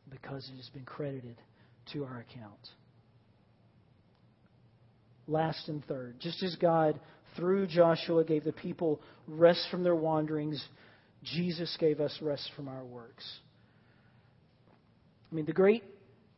because 0.10 0.49
it 0.53 0.58
has 0.58 0.69
been 0.69 0.86
credited 0.86 1.36
to 1.93 2.03
our 2.06 2.19
account. 2.19 2.60
Last 5.27 5.69
and 5.69 5.84
third, 5.86 6.19
just 6.19 6.43
as 6.43 6.56
God, 6.58 6.99
through 7.38 7.67
Joshua, 7.67 8.23
gave 8.23 8.43
the 8.43 8.51
people 8.51 9.01
rest 9.27 9.65
from 9.71 9.84
their 9.84 9.95
wanderings, 9.95 10.63
Jesus 11.23 11.75
gave 11.79 11.99
us 11.99 12.17
rest 12.21 12.49
from 12.55 12.67
our 12.67 12.83
works. 12.83 13.25
I 15.31 15.36
mean, 15.36 15.45
the 15.45 15.53
great 15.53 15.83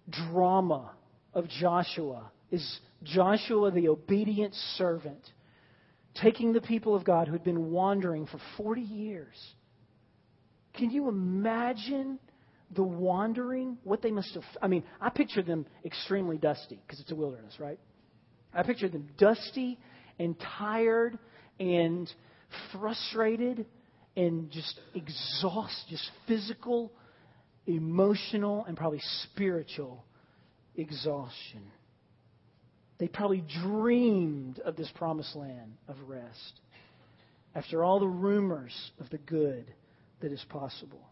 drama 0.09 0.91
of 1.33 1.47
Joshua 1.49 2.31
is 2.51 2.79
Joshua, 3.03 3.71
the 3.71 3.89
obedient 3.89 4.53
servant, 4.77 5.29
taking 6.21 6.53
the 6.53 6.61
people 6.61 6.95
of 6.95 7.03
God 7.03 7.27
who 7.27 7.33
had 7.33 7.43
been 7.43 7.71
wandering 7.71 8.25
for 8.25 8.39
40 8.57 8.81
years. 8.81 9.35
Can 10.75 10.91
you 10.91 11.09
imagine 11.09 12.19
the 12.73 12.83
wandering? 12.83 13.77
What 13.83 14.01
they 14.01 14.11
must 14.11 14.33
have. 14.33 14.43
I 14.61 14.67
mean, 14.67 14.83
I 15.01 15.09
picture 15.09 15.41
them 15.41 15.65
extremely 15.83 16.37
dusty 16.37 16.79
because 16.85 16.99
it's 16.99 17.11
a 17.11 17.15
wilderness, 17.15 17.55
right? 17.59 17.79
I 18.53 18.63
picture 18.63 18.87
them 18.87 19.09
dusty 19.17 19.77
and 20.19 20.35
tired 20.57 21.17
and 21.59 22.09
frustrated 22.71 23.65
and 24.15 24.49
just 24.49 24.79
exhaust, 24.93 25.85
just 25.89 26.09
physical, 26.27 26.91
emotional, 27.65 28.65
and 28.65 28.77
probably 28.77 29.01
spiritual 29.23 30.05
exhaustion. 30.75 31.71
They 32.97 33.07
probably 33.07 33.43
dreamed 33.63 34.59
of 34.59 34.75
this 34.75 34.89
promised 34.95 35.35
land 35.35 35.73
of 35.87 35.97
rest 36.07 36.59
after 37.53 37.83
all 37.83 37.99
the 37.99 38.07
rumors 38.07 38.73
of 38.99 39.09
the 39.09 39.17
good 39.17 39.73
that 40.21 40.31
is 40.31 40.43
possible. 40.49 41.09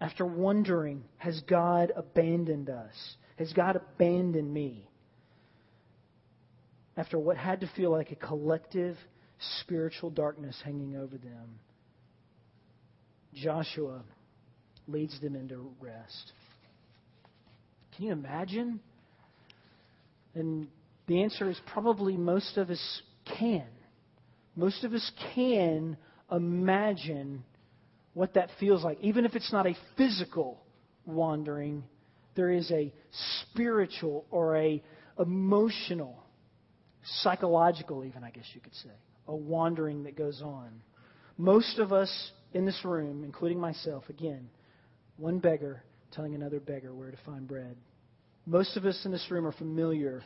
After 0.00 0.24
wondering, 0.24 1.04
has 1.18 1.40
God 1.48 1.92
abandoned 1.94 2.70
us? 2.70 2.94
Has 3.36 3.52
God 3.52 3.76
abandoned 3.76 4.52
me? 4.52 4.88
After 6.96 7.18
what 7.18 7.36
had 7.36 7.60
to 7.60 7.70
feel 7.76 7.90
like 7.90 8.10
a 8.10 8.16
collective 8.16 8.96
spiritual 9.60 10.10
darkness 10.10 10.56
hanging 10.64 10.96
over 10.96 11.16
them. 11.16 11.58
Joshua 13.34 14.02
leads 14.86 15.20
them 15.20 15.36
into 15.36 15.70
rest. 15.80 16.32
Can 17.96 18.06
you 18.06 18.12
imagine? 18.12 18.80
And 20.34 20.68
the 21.06 21.22
answer 21.22 21.48
is 21.48 21.58
probably 21.72 22.16
most 22.16 22.56
of 22.56 22.70
us 22.70 23.02
can. 23.38 23.66
Most 24.56 24.84
of 24.84 24.92
us 24.92 25.10
can 25.34 25.96
imagine 26.30 27.44
what 28.14 28.34
that 28.34 28.50
feels 28.58 28.84
like. 28.84 28.98
Even 29.00 29.24
if 29.24 29.34
it's 29.34 29.52
not 29.52 29.66
a 29.66 29.76
physical 29.96 30.60
wandering, 31.06 31.84
there 32.34 32.50
is 32.50 32.70
a 32.70 32.92
spiritual 33.50 34.26
or 34.30 34.56
a 34.56 34.82
emotional, 35.18 36.22
psychological 37.22 38.04
even, 38.04 38.24
I 38.24 38.30
guess 38.30 38.44
you 38.54 38.60
could 38.60 38.74
say 38.74 38.90
a 39.30 39.36
wandering 39.36 40.02
that 40.02 40.16
goes 40.16 40.42
on. 40.42 40.82
Most 41.38 41.78
of 41.78 41.92
us 41.92 42.32
in 42.52 42.66
this 42.66 42.84
room, 42.84 43.22
including 43.22 43.60
myself, 43.60 44.02
again, 44.08 44.50
one 45.16 45.38
beggar 45.38 45.82
telling 46.10 46.34
another 46.34 46.58
beggar 46.58 46.92
where 46.92 47.12
to 47.12 47.16
find 47.24 47.46
bread. 47.46 47.76
Most 48.44 48.76
of 48.76 48.84
us 48.84 49.00
in 49.04 49.12
this 49.12 49.24
room 49.30 49.46
are 49.46 49.52
familiar 49.52 50.22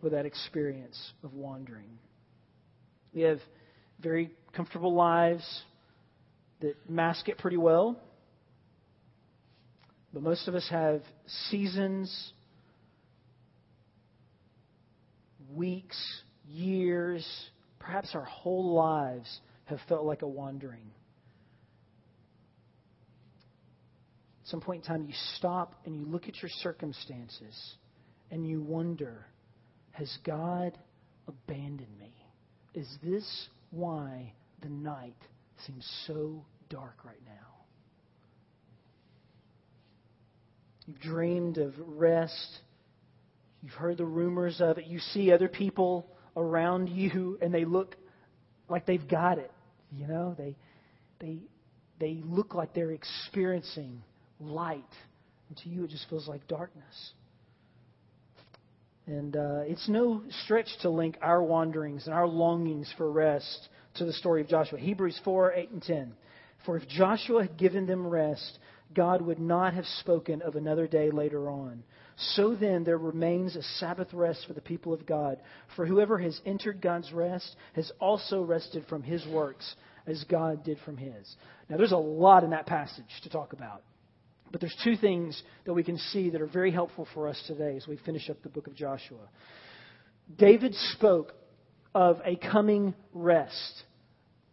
with 0.00 0.12
that 0.12 0.24
experience 0.24 0.98
of 1.22 1.34
wandering. 1.34 1.98
We 3.12 3.22
have 3.22 3.40
very 4.00 4.30
comfortable 4.54 4.94
lives 4.94 5.44
that 6.60 6.76
mask 6.88 7.28
it 7.28 7.36
pretty 7.36 7.58
well. 7.58 8.00
But 10.14 10.22
most 10.22 10.48
of 10.48 10.54
us 10.54 10.66
have 10.70 11.02
seasons, 11.50 12.32
weeks, 15.54 15.98
years, 16.48 17.26
perhaps 17.86 18.10
our 18.14 18.24
whole 18.24 18.74
lives 18.74 19.40
have 19.66 19.78
felt 19.88 20.04
like 20.04 20.22
a 20.22 20.26
wandering. 20.26 20.90
At 24.42 24.48
some 24.50 24.60
point 24.60 24.82
in 24.82 24.88
time, 24.88 25.04
you 25.06 25.14
stop 25.36 25.74
and 25.84 25.94
you 25.96 26.04
look 26.04 26.28
at 26.28 26.42
your 26.42 26.50
circumstances 26.62 27.74
and 28.30 28.46
you 28.46 28.60
wonder 28.60 29.24
Has 29.92 30.18
God 30.24 30.76
abandoned 31.28 31.98
me? 31.98 32.12
Is 32.74 32.88
this 33.02 33.48
why 33.70 34.32
the 34.62 34.68
night 34.68 35.16
seems 35.64 35.88
so 36.06 36.44
dark 36.68 37.04
right 37.04 37.22
now? 37.24 37.32
You've 40.86 41.00
dreamed 41.00 41.58
of 41.58 41.72
rest. 41.86 42.58
You've 43.62 43.72
heard 43.72 43.96
the 43.96 44.04
rumors 44.04 44.60
of 44.60 44.78
it. 44.78 44.86
You 44.86 44.98
see 44.98 45.32
other 45.32 45.48
people 45.48 46.06
around 46.36 46.88
you 46.88 47.38
and 47.40 47.52
they 47.52 47.64
look 47.64 47.96
like 48.68 48.86
they've 48.86 49.08
got 49.08 49.38
it. 49.38 49.50
You 49.92 50.06
know, 50.06 50.34
they, 50.36 50.56
they, 51.20 51.38
they 51.98 52.20
look 52.24 52.54
like 52.54 52.74
they're 52.74 52.92
experiencing 52.92 54.02
light. 54.40 54.84
And 55.48 55.56
to 55.58 55.68
you, 55.68 55.84
it 55.84 55.90
just 55.90 56.08
feels 56.08 56.28
like 56.28 56.46
darkness. 56.48 57.12
And 59.06 59.36
uh, 59.36 59.60
it's 59.62 59.88
no 59.88 60.22
stretch 60.44 60.68
to 60.82 60.90
link 60.90 61.16
our 61.22 61.42
wanderings 61.42 62.06
and 62.06 62.14
our 62.14 62.26
longings 62.26 62.92
for 62.98 63.10
rest 63.10 63.68
to 63.94 64.04
the 64.04 64.12
story 64.12 64.40
of 64.40 64.48
Joshua. 64.48 64.78
Hebrews 64.78 65.20
4 65.24 65.52
8 65.52 65.70
and 65.70 65.82
10. 65.82 66.12
For 66.64 66.76
if 66.76 66.88
Joshua 66.88 67.42
had 67.42 67.56
given 67.56 67.86
them 67.86 68.04
rest, 68.04 68.58
God 68.94 69.22
would 69.22 69.38
not 69.38 69.74
have 69.74 69.86
spoken 70.00 70.42
of 70.42 70.56
another 70.56 70.88
day 70.88 71.10
later 71.10 71.48
on. 71.48 71.84
So 72.16 72.54
then, 72.54 72.84
there 72.84 72.96
remains 72.96 73.56
a 73.56 73.62
Sabbath 73.62 74.12
rest 74.14 74.46
for 74.46 74.54
the 74.54 74.60
people 74.60 74.94
of 74.94 75.04
God. 75.04 75.38
For 75.74 75.84
whoever 75.84 76.18
has 76.18 76.40
entered 76.46 76.80
God's 76.80 77.12
rest 77.12 77.54
has 77.74 77.92
also 78.00 78.42
rested 78.42 78.86
from 78.88 79.02
his 79.02 79.26
works, 79.26 79.76
as 80.06 80.24
God 80.24 80.64
did 80.64 80.78
from 80.84 80.96
his. 80.96 81.36
Now, 81.68 81.76
there's 81.76 81.92
a 81.92 81.96
lot 81.96 82.42
in 82.42 82.50
that 82.50 82.66
passage 82.66 83.04
to 83.24 83.28
talk 83.28 83.52
about. 83.52 83.82
But 84.50 84.60
there's 84.60 84.76
two 84.82 84.96
things 84.96 85.42
that 85.64 85.74
we 85.74 85.82
can 85.82 85.98
see 85.98 86.30
that 86.30 86.40
are 86.40 86.46
very 86.46 86.70
helpful 86.70 87.06
for 87.12 87.28
us 87.28 87.42
today 87.46 87.76
as 87.76 87.86
we 87.86 87.98
finish 87.98 88.30
up 88.30 88.42
the 88.42 88.48
book 88.48 88.66
of 88.66 88.74
Joshua. 88.74 89.28
David 90.38 90.74
spoke 90.92 91.32
of 91.94 92.20
a 92.24 92.36
coming 92.36 92.94
rest. 93.12 93.82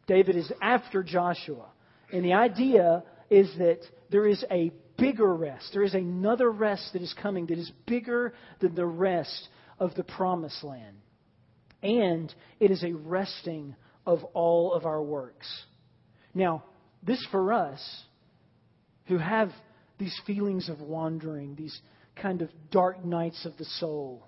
David 0.08 0.36
is 0.36 0.52
after 0.62 1.04
Joshua. 1.04 1.68
And 2.12 2.26
the 2.26 2.34
idea 2.34 3.04
is 3.30 3.50
that 3.58 3.80
there 4.10 4.28
is 4.28 4.44
a 4.52 4.72
bigger 4.98 5.34
rest. 5.34 5.70
There 5.74 5.84
is 5.84 5.94
another 5.94 6.52
rest 6.52 6.94
that 6.94 7.02
is 7.02 7.14
coming 7.22 7.48
that 7.48 7.58
is 7.58 7.72
bigger 7.86 8.34
than 8.60 8.76
the 8.76 8.86
rest 8.86 9.48
of 9.80 9.96
the 9.96 10.04
promised 10.04 10.64
land. 10.64 10.98
And 11.82 12.34
it 12.60 12.72
is 12.72 12.84
a 12.84 12.94
resting 12.94 13.76
of 14.06 14.24
all 14.34 14.74
of 14.74 14.86
our 14.86 15.02
works. 15.02 15.48
Now, 16.34 16.64
this 17.06 17.26
for 17.32 17.54
us 17.54 17.82
who 19.06 19.18
have 19.18 19.50
these 19.98 20.18
feelings 20.26 20.70
of 20.70 20.80
wandering, 20.80 21.56
these 21.56 21.78
kind 22.16 22.42
of 22.42 22.50
dark 22.72 23.04
nights 23.04 23.46
of 23.46 23.58
the 23.58 23.66
soul, 23.66 24.28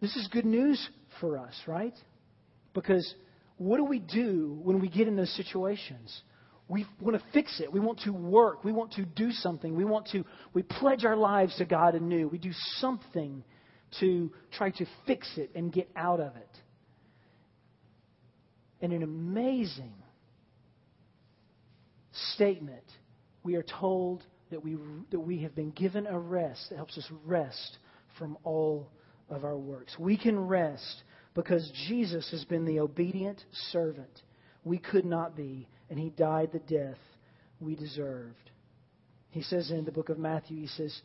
this 0.00 0.14
is 0.16 0.28
good 0.28 0.44
news 0.44 0.88
for 1.20 1.38
us, 1.38 1.54
right? 1.66 1.94
Because 2.74 3.14
what 3.56 3.78
do 3.78 3.84
we 3.84 3.98
do 3.98 4.58
when 4.62 4.80
we 4.80 4.88
get 4.88 5.08
in 5.08 5.16
those 5.16 5.34
situations? 5.34 6.20
We 6.68 6.84
want 7.00 7.16
to 7.16 7.24
fix 7.32 7.60
it. 7.60 7.72
We 7.72 7.80
want 7.80 8.00
to 8.00 8.10
work. 8.12 8.64
We 8.64 8.72
want 8.72 8.92
to 8.92 9.04
do 9.04 9.30
something. 9.30 9.76
We 9.76 9.84
want 9.84 10.08
to, 10.08 10.24
we 10.52 10.62
pledge 10.62 11.04
our 11.04 11.16
lives 11.16 11.56
to 11.58 11.64
God 11.64 11.94
anew. 11.94 12.28
We 12.28 12.38
do 12.38 12.52
something 12.78 13.44
to 14.00 14.32
try 14.56 14.70
to 14.70 14.86
fix 15.06 15.28
it 15.36 15.50
and 15.54 15.72
get 15.72 15.88
out 15.94 16.18
of 16.18 16.34
it. 16.34 16.58
And 18.80 18.92
an 18.92 19.02
amazing 19.02 19.94
statement, 22.34 22.84
we 23.44 23.54
are 23.54 23.64
told 23.64 24.24
that 24.50 24.62
we, 24.62 24.76
that 25.10 25.20
we 25.20 25.42
have 25.42 25.54
been 25.54 25.70
given 25.70 26.06
a 26.06 26.18
rest 26.18 26.66
that 26.70 26.76
helps 26.76 26.98
us 26.98 27.08
rest 27.24 27.78
from 28.18 28.36
all 28.42 28.90
of 29.30 29.44
our 29.44 29.56
works. 29.56 29.96
We 29.98 30.16
can 30.16 30.38
rest 30.38 31.02
because 31.34 31.70
Jesus 31.88 32.28
has 32.32 32.44
been 32.44 32.64
the 32.64 32.80
obedient 32.80 33.42
servant 33.70 34.22
we 34.66 34.78
could 34.78 35.04
not 35.04 35.36
be 35.36 35.68
and 35.90 35.98
he 35.98 36.10
died 36.10 36.50
the 36.52 36.58
death 36.58 36.98
we 37.60 37.74
deserved. 37.74 38.50
He 39.30 39.42
says 39.42 39.70
in 39.70 39.84
the 39.84 39.92
book 39.92 40.08
of 40.08 40.18
Matthew, 40.18 40.58
he 40.58 40.66
says, 40.66 41.00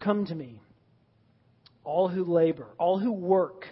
Come 0.00 0.26
to 0.26 0.34
me, 0.34 0.60
all 1.84 2.08
who 2.08 2.24
labor, 2.24 2.66
all 2.78 2.98
who 2.98 3.12
work, 3.12 3.64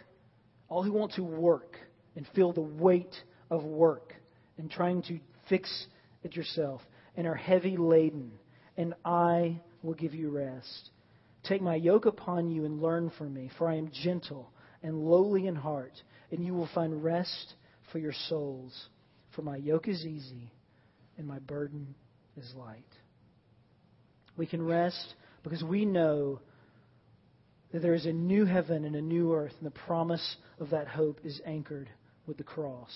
all 0.68 0.82
who 0.82 0.92
want 0.92 1.12
to 1.14 1.22
work 1.22 1.76
and 2.16 2.26
feel 2.34 2.52
the 2.52 2.60
weight 2.60 3.14
of 3.50 3.62
work 3.62 4.14
and 4.58 4.70
trying 4.70 5.02
to 5.02 5.18
fix 5.48 5.86
it 6.22 6.34
yourself 6.34 6.80
and 7.16 7.26
are 7.26 7.34
heavy 7.34 7.76
laden, 7.76 8.32
and 8.76 8.94
I 9.04 9.60
will 9.82 9.94
give 9.94 10.14
you 10.14 10.30
rest. 10.30 10.90
Take 11.44 11.62
my 11.62 11.76
yoke 11.76 12.06
upon 12.06 12.48
you 12.48 12.64
and 12.64 12.82
learn 12.82 13.10
from 13.16 13.32
me, 13.32 13.50
for 13.56 13.68
I 13.68 13.76
am 13.76 13.90
gentle 13.92 14.50
and 14.82 14.98
lowly 14.98 15.46
in 15.46 15.54
heart, 15.54 15.92
and 16.30 16.44
you 16.44 16.54
will 16.54 16.68
find 16.74 17.02
rest 17.02 17.54
for 17.92 17.98
your 17.98 18.12
souls. 18.28 18.88
For 19.36 19.42
my 19.42 19.56
yoke 19.56 19.86
is 19.86 20.04
easy 20.06 20.50
and 21.18 21.26
my 21.26 21.38
burden 21.40 21.94
is 22.38 22.52
light. 22.56 22.82
We 24.36 24.46
can 24.46 24.64
rest 24.64 25.14
because 25.42 25.62
we 25.62 25.84
know 25.84 26.40
that 27.72 27.82
there 27.82 27.94
is 27.94 28.06
a 28.06 28.12
new 28.12 28.46
heaven 28.46 28.84
and 28.84 28.96
a 28.96 29.02
new 29.02 29.34
earth, 29.34 29.52
and 29.58 29.66
the 29.66 29.78
promise 29.86 30.36
of 30.58 30.70
that 30.70 30.88
hope 30.88 31.20
is 31.22 31.40
anchored 31.44 31.90
with 32.26 32.38
the 32.38 32.44
cross. 32.44 32.90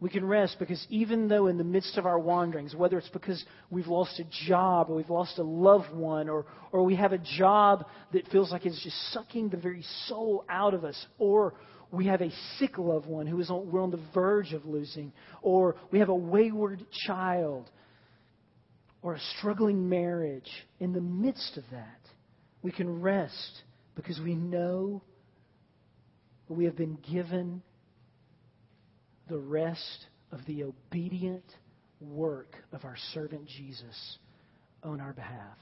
We 0.00 0.10
can 0.10 0.24
rest 0.24 0.56
because 0.58 0.84
even 0.90 1.28
though 1.28 1.46
in 1.46 1.58
the 1.58 1.64
midst 1.64 1.96
of 1.98 2.06
our 2.06 2.18
wanderings, 2.18 2.74
whether 2.74 2.98
it's 2.98 3.08
because 3.08 3.42
we've 3.70 3.86
lost 3.86 4.18
a 4.18 4.46
job 4.46 4.90
or 4.90 4.96
we've 4.96 5.10
lost 5.10 5.38
a 5.38 5.42
loved 5.42 5.94
one 5.94 6.28
or, 6.28 6.46
or 6.72 6.84
we 6.84 6.96
have 6.96 7.12
a 7.12 7.20
job 7.36 7.86
that 8.12 8.28
feels 8.28 8.50
like 8.50 8.66
it's 8.66 8.82
just 8.82 9.12
sucking 9.12 9.50
the 9.50 9.56
very 9.56 9.84
soul 10.06 10.44
out 10.48 10.74
of 10.74 10.84
us, 10.84 11.06
or 11.18 11.54
we 11.96 12.06
have 12.06 12.20
a 12.20 12.30
sick 12.58 12.78
loved 12.78 13.06
one 13.06 13.26
who 13.26 13.40
is 13.40 13.50
on, 13.50 13.70
we're 13.70 13.82
on 13.82 13.90
the 13.90 14.00
verge 14.12 14.52
of 14.52 14.64
losing, 14.64 15.12
or 15.42 15.76
we 15.90 15.98
have 15.98 16.08
a 16.08 16.14
wayward 16.14 16.84
child, 17.06 17.70
or 19.02 19.14
a 19.14 19.20
struggling 19.38 19.88
marriage, 19.88 20.50
in 20.80 20.92
the 20.92 21.00
midst 21.00 21.56
of 21.56 21.64
that, 21.70 22.00
we 22.62 22.72
can 22.72 23.02
rest 23.02 23.62
because 23.94 24.18
we 24.20 24.34
know 24.34 25.02
we 26.48 26.64
have 26.64 26.76
been 26.76 26.98
given 27.10 27.62
the 29.28 29.38
rest 29.38 30.06
of 30.32 30.40
the 30.46 30.64
obedient 30.64 31.44
work 32.00 32.54
of 32.72 32.84
our 32.84 32.96
servant 33.12 33.46
Jesus 33.46 34.18
on 34.82 35.00
our 35.00 35.12
behalf. 35.12 35.56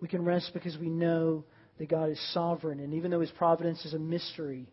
We 0.00 0.08
can 0.08 0.24
rest 0.24 0.50
because 0.52 0.76
we 0.78 0.88
know 0.88 1.44
that 1.78 1.88
God 1.88 2.10
is 2.10 2.32
sovereign, 2.32 2.80
and 2.80 2.94
even 2.94 3.10
though 3.10 3.20
His 3.20 3.30
providence 3.30 3.84
is 3.84 3.94
a 3.94 3.98
mystery, 3.98 4.68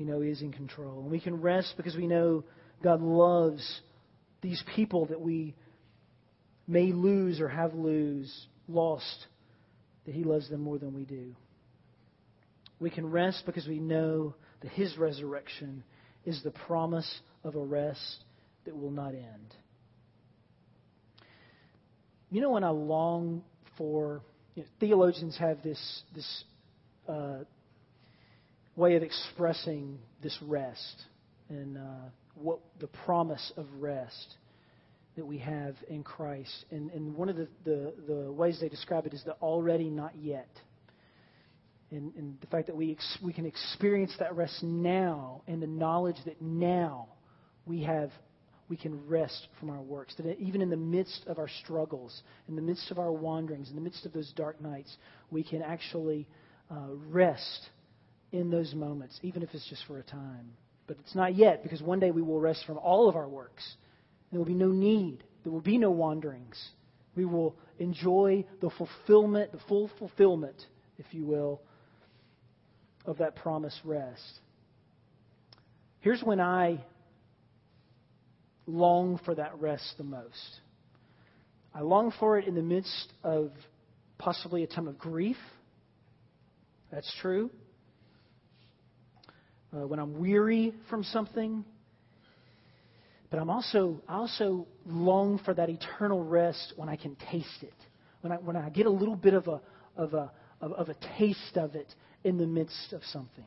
we 0.00 0.06
know 0.06 0.22
He 0.22 0.30
is 0.30 0.40
in 0.40 0.50
control. 0.50 1.02
And 1.02 1.10
we 1.10 1.20
can 1.20 1.42
rest 1.42 1.74
because 1.76 1.94
we 1.94 2.06
know 2.06 2.42
God 2.82 3.02
loves 3.02 3.80
these 4.40 4.62
people 4.74 5.04
that 5.06 5.20
we 5.20 5.54
may 6.66 6.92
lose 6.92 7.38
or 7.38 7.48
have 7.48 7.74
lose, 7.74 8.46
lost, 8.66 9.26
that 10.06 10.14
He 10.14 10.24
loves 10.24 10.48
them 10.48 10.62
more 10.62 10.78
than 10.78 10.94
we 10.94 11.04
do. 11.04 11.34
We 12.78 12.88
can 12.88 13.10
rest 13.10 13.42
because 13.44 13.68
we 13.68 13.78
know 13.78 14.34
that 14.62 14.70
His 14.70 14.96
resurrection 14.96 15.84
is 16.24 16.42
the 16.42 16.50
promise 16.50 17.20
of 17.44 17.54
a 17.54 17.62
rest 17.62 18.24
that 18.64 18.74
will 18.74 18.90
not 18.90 19.10
end. 19.10 19.54
You 22.30 22.40
know, 22.40 22.50
when 22.50 22.64
I 22.64 22.70
long 22.70 23.42
for, 23.76 24.22
you 24.54 24.62
know, 24.62 24.68
theologians 24.78 25.36
have 25.36 25.62
this, 25.62 26.02
this 26.14 26.44
uh, 27.06 27.40
way 28.80 28.96
of 28.96 29.02
expressing 29.02 29.98
this 30.22 30.36
rest 30.42 31.04
and 31.50 31.76
uh, 31.76 32.08
what 32.34 32.60
the 32.80 32.86
promise 33.04 33.52
of 33.58 33.66
rest 33.78 34.36
that 35.16 35.26
we 35.26 35.36
have 35.38 35.74
in 35.88 36.02
Christ. 36.02 36.64
And, 36.70 36.90
and 36.92 37.14
one 37.14 37.28
of 37.28 37.36
the, 37.36 37.48
the, 37.64 37.92
the, 38.08 38.32
ways 38.32 38.58
they 38.60 38.70
describe 38.70 39.06
it 39.06 39.12
is 39.12 39.22
the 39.24 39.32
already 39.42 39.90
not 39.90 40.16
yet. 40.16 40.48
And, 41.90 42.14
and 42.14 42.40
the 42.40 42.46
fact 42.46 42.68
that 42.68 42.76
we, 42.76 42.92
ex, 42.92 43.18
we 43.22 43.34
can 43.34 43.44
experience 43.44 44.14
that 44.18 44.34
rest 44.34 44.62
now 44.62 45.42
and 45.46 45.60
the 45.60 45.66
knowledge 45.66 46.16
that 46.24 46.40
now 46.40 47.08
we 47.66 47.82
have 47.82 48.10
we 48.70 48.76
can 48.76 49.04
rest 49.08 49.48
from 49.58 49.68
our 49.68 49.82
works. 49.82 50.14
That 50.16 50.38
even 50.38 50.62
in 50.62 50.70
the 50.70 50.76
midst 50.76 51.24
of 51.26 51.38
our 51.40 51.48
struggles, 51.64 52.22
in 52.48 52.54
the 52.54 52.62
midst 52.62 52.92
of 52.92 53.00
our 53.00 53.10
wanderings, 53.10 53.68
in 53.68 53.74
the 53.74 53.80
midst 53.82 54.06
of 54.06 54.12
those 54.12 54.32
dark 54.36 54.60
nights, 54.60 54.96
we 55.28 55.42
can 55.42 55.60
actually 55.60 56.28
uh, 56.70 56.94
rest 57.08 57.68
in 58.32 58.50
those 58.50 58.74
moments, 58.74 59.18
even 59.22 59.42
if 59.42 59.50
it's 59.52 59.68
just 59.68 59.84
for 59.86 59.98
a 59.98 60.02
time. 60.02 60.52
But 60.86 60.98
it's 61.00 61.14
not 61.14 61.36
yet, 61.36 61.62
because 61.62 61.82
one 61.82 62.00
day 62.00 62.10
we 62.10 62.22
will 62.22 62.40
rest 62.40 62.64
from 62.66 62.78
all 62.78 63.08
of 63.08 63.16
our 63.16 63.28
works. 63.28 63.76
There 64.30 64.38
will 64.38 64.46
be 64.46 64.54
no 64.54 64.68
need. 64.68 65.24
There 65.42 65.52
will 65.52 65.60
be 65.60 65.78
no 65.78 65.90
wanderings. 65.90 66.60
We 67.16 67.24
will 67.24 67.56
enjoy 67.78 68.44
the 68.60 68.70
fulfillment, 68.70 69.52
the 69.52 69.60
full 69.68 69.90
fulfillment, 69.98 70.56
if 70.98 71.06
you 71.12 71.24
will, 71.24 71.60
of 73.04 73.18
that 73.18 73.36
promised 73.36 73.80
rest. 73.84 74.40
Here's 76.00 76.22
when 76.22 76.40
I 76.40 76.84
long 78.66 79.20
for 79.24 79.34
that 79.34 79.60
rest 79.60 79.94
the 79.98 80.04
most. 80.04 80.60
I 81.74 81.80
long 81.80 82.12
for 82.18 82.38
it 82.38 82.46
in 82.46 82.54
the 82.54 82.62
midst 82.62 83.12
of 83.22 83.50
possibly 84.18 84.62
a 84.62 84.66
time 84.66 84.88
of 84.88 84.98
grief. 84.98 85.36
That's 86.90 87.12
true 87.20 87.50
uh, 89.74 89.86
when 89.86 89.98
I'm 89.98 90.18
weary 90.18 90.74
from 90.88 91.04
something. 91.04 91.64
But 93.30 93.38
I'm 93.38 93.50
also, 93.50 94.02
I 94.08 94.16
also 94.16 94.66
long 94.86 95.38
for 95.44 95.54
that 95.54 95.68
eternal 95.68 96.22
rest 96.24 96.72
when 96.76 96.88
I 96.88 96.96
can 96.96 97.16
taste 97.30 97.62
it. 97.62 97.74
When 98.22 98.32
I, 98.32 98.36
when 98.36 98.56
I 98.56 98.68
get 98.70 98.86
a 98.86 98.90
little 98.90 99.16
bit 99.16 99.34
of 99.34 99.46
a, 99.48 99.60
of, 99.96 100.14
a, 100.14 100.30
of, 100.60 100.72
of 100.72 100.88
a 100.88 100.96
taste 101.18 101.56
of 101.56 101.74
it 101.74 101.94
in 102.24 102.38
the 102.38 102.46
midst 102.46 102.92
of 102.92 103.02
something. 103.04 103.44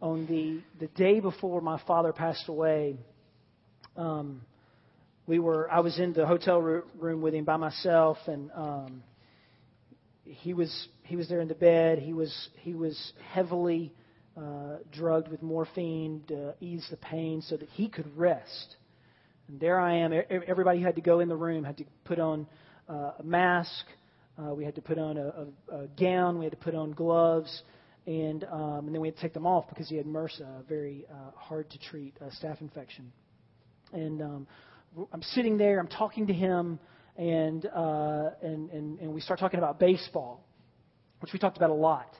on 0.00 0.26
the, 0.26 0.60
the 0.78 0.88
day 0.94 1.20
before 1.20 1.60
my 1.60 1.80
father 1.86 2.12
passed 2.12 2.48
away, 2.48 2.96
um, 3.96 4.42
we 5.26 5.38
were 5.38 5.70
I 5.70 5.80
was 5.80 5.98
in 5.98 6.12
the 6.12 6.26
hotel 6.26 6.60
room 6.60 7.20
with 7.20 7.34
him 7.34 7.44
by 7.44 7.56
myself, 7.56 8.18
and 8.26 8.50
um, 8.54 9.02
he 10.26 10.54
was 10.54 10.88
he 11.04 11.16
was 11.16 11.28
there 11.28 11.40
in 11.40 11.48
the 11.48 11.54
bed. 11.54 11.98
He 11.98 12.12
was 12.12 12.48
he 12.60 12.74
was 12.74 13.12
heavily 13.32 13.92
uh, 14.36 14.78
drugged 14.92 15.28
with 15.28 15.42
morphine 15.42 16.22
to 16.28 16.54
ease 16.60 16.86
the 16.90 16.96
pain 16.96 17.42
so 17.42 17.56
that 17.56 17.68
he 17.70 17.88
could 17.88 18.16
rest. 18.16 18.76
And 19.48 19.60
there 19.60 19.78
I 19.80 19.98
am. 19.98 20.12
Everybody 20.46 20.82
had 20.82 20.96
to 20.96 21.00
go 21.00 21.20
in 21.20 21.28
the 21.28 21.36
room, 21.36 21.64
had 21.64 21.78
to 21.78 21.84
put 22.04 22.18
on 22.18 22.46
uh, 22.88 23.12
a 23.18 23.22
mask. 23.22 23.84
Uh, 24.38 24.52
we 24.54 24.64
had 24.64 24.74
to 24.74 24.82
put 24.82 24.98
on 24.98 25.16
a, 25.16 25.46
a, 25.72 25.76
a 25.76 25.86
gown. 25.98 26.38
We 26.38 26.44
had 26.44 26.52
to 26.52 26.58
put 26.58 26.74
on 26.74 26.92
gloves. 26.92 27.62
And, 28.06 28.44
um, 28.44 28.86
and 28.86 28.94
then 28.94 29.00
we 29.00 29.08
had 29.08 29.16
to 29.16 29.22
take 29.22 29.34
them 29.34 29.46
off 29.46 29.68
because 29.68 29.88
he 29.88 29.96
had 29.96 30.06
MRSA, 30.06 30.60
a 30.60 30.62
very 30.68 31.06
uh, 31.10 31.30
hard 31.34 31.70
to 31.70 31.78
treat 31.78 32.14
uh, 32.20 32.26
staph 32.40 32.60
infection. 32.60 33.12
And 33.92 34.22
um, 34.22 34.46
I'm 35.12 35.22
sitting 35.22 35.56
there, 35.56 35.80
I'm 35.80 35.88
talking 35.88 36.26
to 36.26 36.32
him, 36.32 36.78
and, 37.18 37.66
uh, 37.66 38.30
and, 38.42 38.70
and, 38.70 38.98
and 38.98 39.14
we 39.14 39.20
start 39.20 39.40
talking 39.40 39.58
about 39.58 39.78
baseball, 39.78 40.44
which 41.20 41.32
we 41.32 41.38
talked 41.38 41.56
about 41.56 41.70
a 41.70 41.74
lot. 41.74 42.10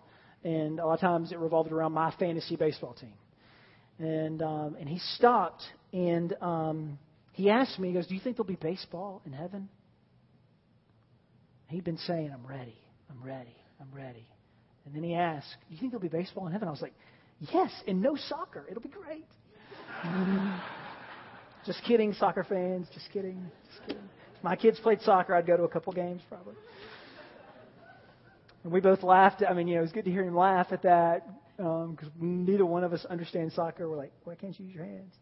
And 0.44 0.78
a 0.78 0.86
lot 0.86 0.94
of 0.94 1.00
times 1.00 1.32
it 1.32 1.38
revolved 1.38 1.72
around 1.72 1.92
my 1.92 2.14
fantasy 2.18 2.56
baseball 2.56 2.94
team. 2.94 3.14
And, 3.98 4.42
um, 4.42 4.76
and 4.78 4.88
he 4.88 4.98
stopped 5.16 5.62
and 5.92 6.34
um, 6.40 6.98
he 7.32 7.50
asked 7.50 7.78
me, 7.78 7.88
he 7.88 7.94
goes, 7.94 8.06
Do 8.06 8.14
you 8.14 8.20
think 8.20 8.36
there'll 8.36 8.46
be 8.46 8.56
baseball 8.56 9.22
in 9.24 9.32
heaven? 9.32 9.68
He'd 11.68 11.84
been 11.84 11.98
saying, 11.98 12.30
I'm 12.32 12.46
ready, 12.46 12.78
I'm 13.10 13.22
ready, 13.26 13.56
I'm 13.80 13.88
ready. 13.92 14.26
And 14.84 14.94
then 14.94 15.02
he 15.02 15.14
asked, 15.14 15.48
Do 15.68 15.74
you 15.74 15.80
think 15.80 15.92
there'll 15.92 16.02
be 16.02 16.08
baseball 16.08 16.46
in 16.46 16.52
heaven? 16.52 16.68
I 16.68 16.70
was 16.70 16.82
like, 16.82 16.94
Yes, 17.52 17.70
and 17.86 18.00
no 18.00 18.16
soccer. 18.16 18.64
It'll 18.70 18.82
be 18.82 18.88
great. 18.88 19.26
Just 21.66 21.82
kidding, 21.84 22.14
soccer 22.14 22.44
fans. 22.44 22.86
Just 22.94 23.10
kidding. 23.12 23.50
Just 23.70 23.86
kidding. 23.86 24.08
If 24.36 24.44
my 24.44 24.56
kids 24.56 24.78
played 24.78 25.00
soccer, 25.02 25.34
I'd 25.34 25.46
go 25.46 25.56
to 25.56 25.64
a 25.64 25.68
couple 25.68 25.92
games 25.92 26.22
probably. 26.28 26.54
And 28.64 28.72
we 28.72 28.80
both 28.80 29.02
laughed. 29.02 29.42
I 29.48 29.54
mean, 29.54 29.68
you 29.68 29.74
know, 29.74 29.80
it 29.80 29.82
was 29.82 29.92
good 29.92 30.04
to 30.04 30.10
hear 30.10 30.24
him 30.24 30.36
laugh 30.36 30.68
at 30.72 30.82
that 30.82 31.26
because 31.56 32.08
um, 32.20 32.44
neither 32.44 32.66
one 32.66 32.84
of 32.84 32.92
us 32.92 33.04
understand 33.08 33.52
soccer. 33.52 33.88
We're 33.88 33.96
like, 33.96 34.12
why 34.24 34.34
can't 34.34 34.58
you 34.58 34.66
use 34.66 34.74
your 34.74 34.84
hands? 34.84 35.14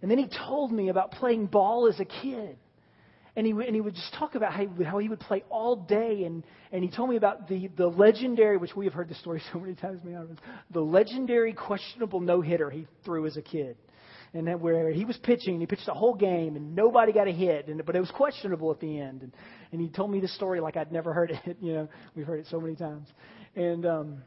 And 0.00 0.10
then 0.10 0.18
he 0.18 0.28
told 0.46 0.72
me 0.72 0.88
about 0.88 1.12
playing 1.12 1.46
ball 1.46 1.88
as 1.88 1.98
a 2.00 2.04
kid. 2.04 2.56
And 3.34 3.46
he, 3.46 3.52
and 3.52 3.74
he 3.74 3.80
would 3.80 3.94
just 3.94 4.12
talk 4.14 4.34
about 4.34 4.52
how 4.52 4.66
he, 4.66 4.84
how 4.84 4.98
he 4.98 5.08
would 5.08 5.20
play 5.20 5.42
all 5.48 5.74
day. 5.74 6.24
And, 6.24 6.44
and 6.70 6.84
he 6.84 6.90
told 6.90 7.08
me 7.08 7.16
about 7.16 7.48
the, 7.48 7.70
the 7.78 7.86
legendary, 7.86 8.58
which 8.58 8.76
we 8.76 8.84
have 8.84 8.92
heard 8.92 9.08
the 9.08 9.14
story 9.14 9.42
so 9.52 9.58
many 9.58 9.74
times, 9.74 10.00
the 10.70 10.80
legendary 10.80 11.54
questionable 11.54 12.20
no 12.20 12.42
hitter 12.42 12.68
he 12.68 12.86
threw 13.04 13.26
as 13.26 13.36
a 13.36 13.42
kid 13.42 13.76
and 14.34 14.46
that 14.46 14.60
where 14.60 14.90
he 14.90 15.04
was 15.04 15.16
pitching, 15.18 15.54
and 15.54 15.62
he 15.62 15.66
pitched 15.66 15.86
the 15.86 15.94
whole 15.94 16.14
game, 16.14 16.56
and 16.56 16.74
nobody 16.74 17.12
got 17.12 17.28
a 17.28 17.32
hit, 17.32 17.68
and 17.68 17.84
but 17.84 17.94
it 17.94 18.00
was 18.00 18.10
questionable 18.10 18.70
at 18.70 18.80
the 18.80 19.00
end. 19.00 19.22
And, 19.22 19.32
and 19.72 19.80
he 19.80 19.88
told 19.88 20.10
me 20.10 20.20
the 20.20 20.28
story 20.28 20.60
like 20.60 20.76
I'd 20.76 20.92
never 20.92 21.12
heard 21.12 21.30
it. 21.46 21.56
You 21.60 21.74
know, 21.74 21.88
we've 22.14 22.26
heard 22.26 22.40
it 22.40 22.46
so 22.50 22.60
many 22.60 22.74
times, 22.74 23.08
and 23.54 23.84
um, 23.84 24.22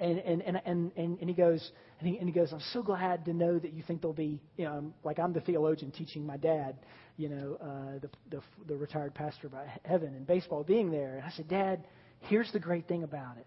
and 0.00 0.18
and 0.18 0.42
and 0.42 0.60
and 0.64 0.92
and, 0.96 1.18
and 1.18 1.28
he 1.28 1.34
goes. 1.34 1.70
And 2.00 2.10
he, 2.10 2.18
and 2.18 2.28
he 2.28 2.32
goes, 2.32 2.52
I'm 2.52 2.58
so 2.72 2.82
glad 2.82 3.24
to 3.26 3.32
know 3.32 3.60
that 3.60 3.72
you 3.74 3.84
think 3.84 4.00
there'll 4.00 4.12
be, 4.12 4.40
you 4.56 4.64
know, 4.64 4.92
like 5.04 5.20
I'm 5.20 5.32
the 5.32 5.40
theologian 5.40 5.92
teaching 5.92 6.26
my 6.26 6.36
dad, 6.36 6.74
you 7.16 7.28
know, 7.28 7.56
uh, 7.62 8.00
the, 8.00 8.10
the, 8.28 8.42
the 8.66 8.74
retired 8.74 9.14
pastor 9.14 9.48
by 9.48 9.66
heaven 9.84 10.08
and 10.08 10.26
baseball 10.26 10.64
being 10.64 10.90
there. 10.90 11.18
And 11.18 11.24
I 11.24 11.30
said, 11.30 11.46
Dad, 11.46 11.86
here's 12.22 12.50
the 12.50 12.58
great 12.58 12.88
thing 12.88 13.04
about 13.04 13.36
it. 13.36 13.46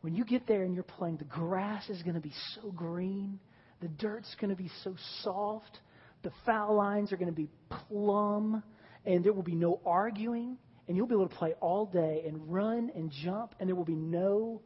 When 0.00 0.16
you 0.16 0.24
get 0.24 0.48
there 0.48 0.64
and 0.64 0.74
you're 0.74 0.82
playing, 0.82 1.18
the 1.18 1.24
grass 1.26 1.88
is 1.88 2.02
going 2.02 2.16
to 2.16 2.20
be 2.20 2.32
so 2.56 2.72
green 2.72 3.38
the 3.80 3.88
dirt's 3.88 4.34
going 4.40 4.50
to 4.50 4.56
be 4.56 4.70
so 4.84 4.94
soft. 5.22 5.78
The 6.22 6.30
foul 6.44 6.76
lines 6.76 7.12
are 7.12 7.16
going 7.16 7.30
to 7.30 7.34
be 7.34 7.48
plumb. 7.88 8.62
And 9.06 9.24
there 9.24 9.32
will 9.32 9.42
be 9.42 9.54
no 9.54 9.80
arguing. 9.86 10.58
And 10.86 10.96
you'll 10.96 11.06
be 11.06 11.14
able 11.14 11.28
to 11.28 11.34
play 11.34 11.54
all 11.60 11.86
day 11.86 12.24
and 12.26 12.52
run 12.52 12.90
and 12.94 13.10
jump. 13.10 13.54
And 13.58 13.68
there 13.68 13.76
will 13.76 13.84
be 13.84 13.94
no. 13.94 14.60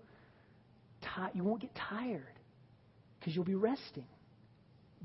Ti- 1.02 1.34
you 1.34 1.44
won't 1.44 1.60
get 1.60 1.74
tired 1.74 2.24
because 3.18 3.34
you'll 3.34 3.44
be 3.44 3.54
resting. 3.54 4.06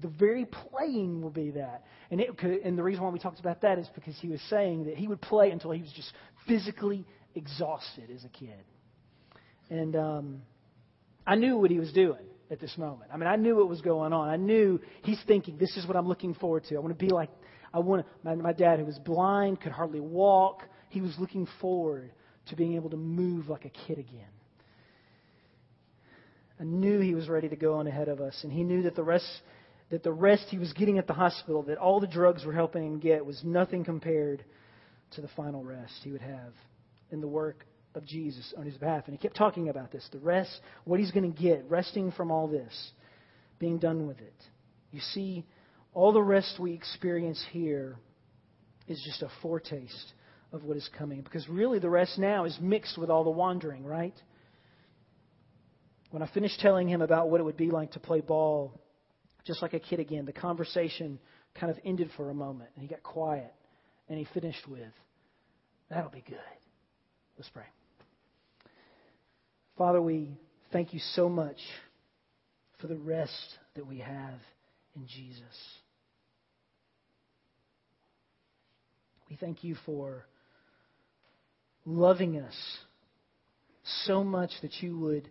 The 0.01 0.07
very 0.07 0.45
playing 0.45 1.21
will 1.21 1.29
be 1.29 1.51
that. 1.51 1.83
And, 2.09 2.21
it, 2.21 2.29
and 2.63 2.77
the 2.77 2.83
reason 2.83 3.03
why 3.03 3.09
we 3.09 3.19
talked 3.19 3.41
about 3.41 3.61
that 3.61 3.77
is 3.79 3.87
because 3.93 4.15
he 4.19 4.29
was 4.29 4.39
saying 4.49 4.85
that 4.85 4.95
he 4.95 5.07
would 5.07 5.21
play 5.21 5.51
until 5.51 5.71
he 5.71 5.81
was 5.81 5.91
just 5.91 6.13
physically 6.47 7.05
exhausted 7.35 8.09
as 8.15 8.23
a 8.23 8.29
kid. 8.29 8.63
And 9.69 9.95
um, 9.97 10.41
I 11.27 11.35
knew 11.35 11.57
what 11.57 11.69
he 11.69 11.79
was 11.79 11.91
doing 11.91 12.25
at 12.51 12.59
this 12.59 12.77
moment. 12.77 13.11
I 13.13 13.17
mean, 13.17 13.27
I 13.27 13.35
knew 13.35 13.55
what 13.55 13.69
was 13.69 13.81
going 13.81 14.13
on. 14.13 14.29
I 14.29 14.37
knew 14.37 14.79
he's 15.03 15.21
thinking, 15.27 15.57
this 15.57 15.75
is 15.77 15.85
what 15.87 15.95
I'm 15.95 16.07
looking 16.07 16.33
forward 16.33 16.63
to. 16.69 16.75
I 16.75 16.79
want 16.79 16.97
to 16.97 17.05
be 17.05 17.11
like, 17.11 17.29
I 17.73 17.79
want 17.79 18.05
to, 18.05 18.11
my, 18.23 18.35
my 18.35 18.53
dad 18.53 18.79
who 18.79 18.85
was 18.85 18.97
blind, 18.99 19.61
could 19.61 19.71
hardly 19.71 19.99
walk. 19.99 20.63
He 20.89 21.01
was 21.01 21.15
looking 21.19 21.47
forward 21.61 22.11
to 22.47 22.55
being 22.55 22.75
able 22.75 22.89
to 22.89 22.97
move 22.97 23.49
like 23.49 23.65
a 23.65 23.69
kid 23.69 23.99
again. 23.99 24.25
I 26.59 26.63
knew 26.63 26.99
he 26.99 27.15
was 27.15 27.29
ready 27.29 27.47
to 27.49 27.55
go 27.55 27.75
on 27.75 27.87
ahead 27.87 28.09
of 28.09 28.19
us, 28.19 28.37
and 28.43 28.51
he 28.51 28.63
knew 28.63 28.83
that 28.83 28.95
the 28.95 29.03
rest 29.03 29.25
that 29.91 30.03
the 30.03 30.11
rest 30.11 30.45
he 30.49 30.59
was 30.59 30.71
getting 30.73 30.99
at 30.99 31.07
the 31.07 31.13
hospital, 31.13 31.63
that 31.63 31.79
all 31.79 31.99
the 31.99 32.05
drugs 32.05 32.45
were 32.45 32.53
helping 32.53 32.85
him 32.85 32.99
get, 32.99 33.25
was 33.25 33.41
nothing 33.43 33.83
compared 33.83 34.43
to 35.11 35.21
the 35.21 35.27
final 35.29 35.63
rest 35.63 35.93
he 36.03 36.11
would 36.11 36.21
have 36.21 36.53
in 37.11 37.21
the 37.21 37.27
work 37.27 37.65
of 37.95 38.05
Jesus 38.05 38.53
on 38.57 38.65
his 38.65 38.77
behalf. 38.77 39.03
And 39.07 39.17
he 39.17 39.21
kept 39.21 39.35
talking 39.35 39.69
about 39.69 39.91
this 39.91 40.07
the 40.11 40.19
rest, 40.19 40.59
what 40.85 40.99
he's 40.99 41.11
going 41.11 41.31
to 41.31 41.41
get, 41.41 41.65
resting 41.69 42.11
from 42.11 42.31
all 42.31 42.47
this, 42.47 42.91
being 43.59 43.79
done 43.79 44.07
with 44.07 44.19
it. 44.19 44.33
You 44.91 44.99
see, 44.99 45.45
all 45.93 46.13
the 46.13 46.21
rest 46.21 46.59
we 46.59 46.73
experience 46.73 47.43
here 47.51 47.97
is 48.87 49.01
just 49.05 49.21
a 49.21 49.29
foretaste 49.41 50.13
of 50.51 50.63
what 50.63 50.77
is 50.77 50.89
coming. 50.97 51.21
Because 51.21 51.47
really, 51.47 51.79
the 51.79 51.89
rest 51.89 52.17
now 52.17 52.45
is 52.45 52.57
mixed 52.61 52.97
with 52.97 53.09
all 53.09 53.23
the 53.23 53.29
wandering, 53.29 53.85
right? 53.85 54.15
When 56.11 56.23
I 56.23 56.27
finished 56.33 56.59
telling 56.59 56.87
him 56.87 57.01
about 57.01 57.29
what 57.29 57.39
it 57.39 57.43
would 57.43 57.57
be 57.57 57.69
like 57.69 57.91
to 57.91 57.99
play 57.99 58.21
ball, 58.21 58.79
just 59.45 59.61
like 59.61 59.73
a 59.73 59.79
kid 59.79 59.99
again, 59.99 60.25
the 60.25 60.33
conversation 60.33 61.19
kind 61.59 61.71
of 61.71 61.77
ended 61.85 62.09
for 62.17 62.29
a 62.29 62.33
moment, 62.33 62.69
and 62.75 62.81
he 62.81 62.87
got 62.87 63.03
quiet, 63.03 63.53
and 64.07 64.17
he 64.17 64.27
finished 64.33 64.67
with, 64.67 64.93
That'll 65.89 66.11
be 66.11 66.23
good. 66.27 66.37
Let's 67.37 67.49
pray. 67.49 67.63
Father, 69.79 70.01
we 70.01 70.37
thank 70.73 70.93
you 70.93 70.99
so 71.13 71.29
much 71.29 71.55
for 72.81 72.87
the 72.87 72.97
rest 72.97 73.57
that 73.77 73.87
we 73.87 73.99
have 73.99 74.41
in 74.93 75.07
Jesus. 75.07 75.41
We 79.29 79.37
thank 79.37 79.63
you 79.63 79.77
for 79.85 80.25
loving 81.85 82.41
us 82.41 82.77
so 84.05 84.21
much 84.21 84.51
that 84.63 84.81
you 84.81 84.99
would 84.99 85.29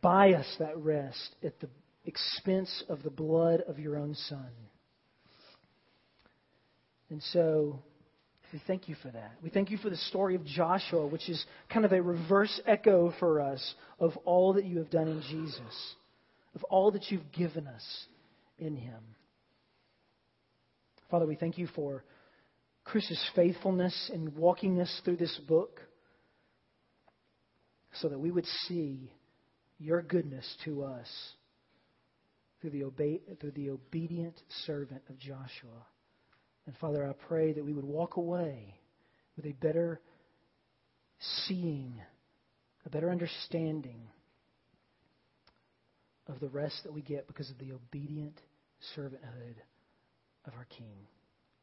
buy 0.00 0.34
us 0.34 0.46
that 0.60 0.78
rest 0.78 1.34
at 1.42 1.58
the 1.58 1.68
expense 2.04 2.84
of 2.88 3.02
the 3.02 3.10
blood 3.10 3.60
of 3.66 3.80
your 3.80 3.96
own 3.96 4.14
Son. 4.14 4.52
And 7.10 7.20
so 7.32 7.80
we 8.52 8.62
thank 8.66 8.88
you 8.88 8.96
for 9.02 9.10
that. 9.10 9.32
We 9.42 9.50
thank 9.50 9.70
you 9.70 9.78
for 9.78 9.90
the 9.90 9.96
story 9.96 10.34
of 10.34 10.44
Joshua, 10.44 11.06
which 11.06 11.28
is 11.28 11.44
kind 11.72 11.84
of 11.84 11.92
a 11.92 12.02
reverse 12.02 12.60
echo 12.66 13.12
for 13.18 13.40
us 13.40 13.74
of 13.98 14.16
all 14.24 14.54
that 14.54 14.64
you 14.64 14.78
have 14.78 14.90
done 14.90 15.08
in 15.08 15.22
Jesus, 15.22 15.94
of 16.54 16.64
all 16.64 16.90
that 16.92 17.10
you've 17.10 17.32
given 17.32 17.66
us 17.66 18.06
in 18.58 18.76
him. 18.76 19.00
Father, 21.10 21.26
we 21.26 21.36
thank 21.36 21.58
you 21.58 21.68
for 21.74 22.04
Chris's 22.84 23.22
faithfulness 23.34 24.10
in 24.12 24.34
walking 24.36 24.80
us 24.80 25.00
through 25.04 25.16
this 25.16 25.38
book 25.46 25.80
so 27.94 28.08
that 28.08 28.18
we 28.18 28.30
would 28.30 28.46
see 28.66 29.12
your 29.78 30.02
goodness 30.02 30.46
to 30.64 30.84
us 30.84 31.08
through 32.60 32.70
the, 32.70 32.84
obe- 32.84 33.38
through 33.40 33.50
the 33.52 33.70
obedient 33.70 34.40
servant 34.66 35.02
of 35.08 35.18
Joshua. 35.18 35.86
And 36.66 36.76
Father, 36.76 37.06
I 37.06 37.12
pray 37.26 37.52
that 37.52 37.64
we 37.64 37.72
would 37.72 37.84
walk 37.84 38.16
away 38.16 38.76
with 39.36 39.46
a 39.46 39.52
better 39.52 40.00
seeing, 41.46 41.94
a 42.86 42.90
better 42.90 43.10
understanding 43.10 44.00
of 46.28 46.40
the 46.40 46.48
rest 46.48 46.84
that 46.84 46.92
we 46.92 47.02
get 47.02 47.26
because 47.26 47.50
of 47.50 47.58
the 47.58 47.72
obedient 47.72 48.40
servanthood 48.96 49.56
of 50.46 50.54
our 50.56 50.66
King, 50.66 51.06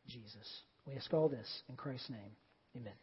Jesus. 0.07 0.61
We 0.85 0.93
ask 0.93 1.13
all 1.13 1.29
this 1.29 1.47
in 1.69 1.75
Christ's 1.75 2.09
name. 2.09 2.35
Amen. 2.75 2.93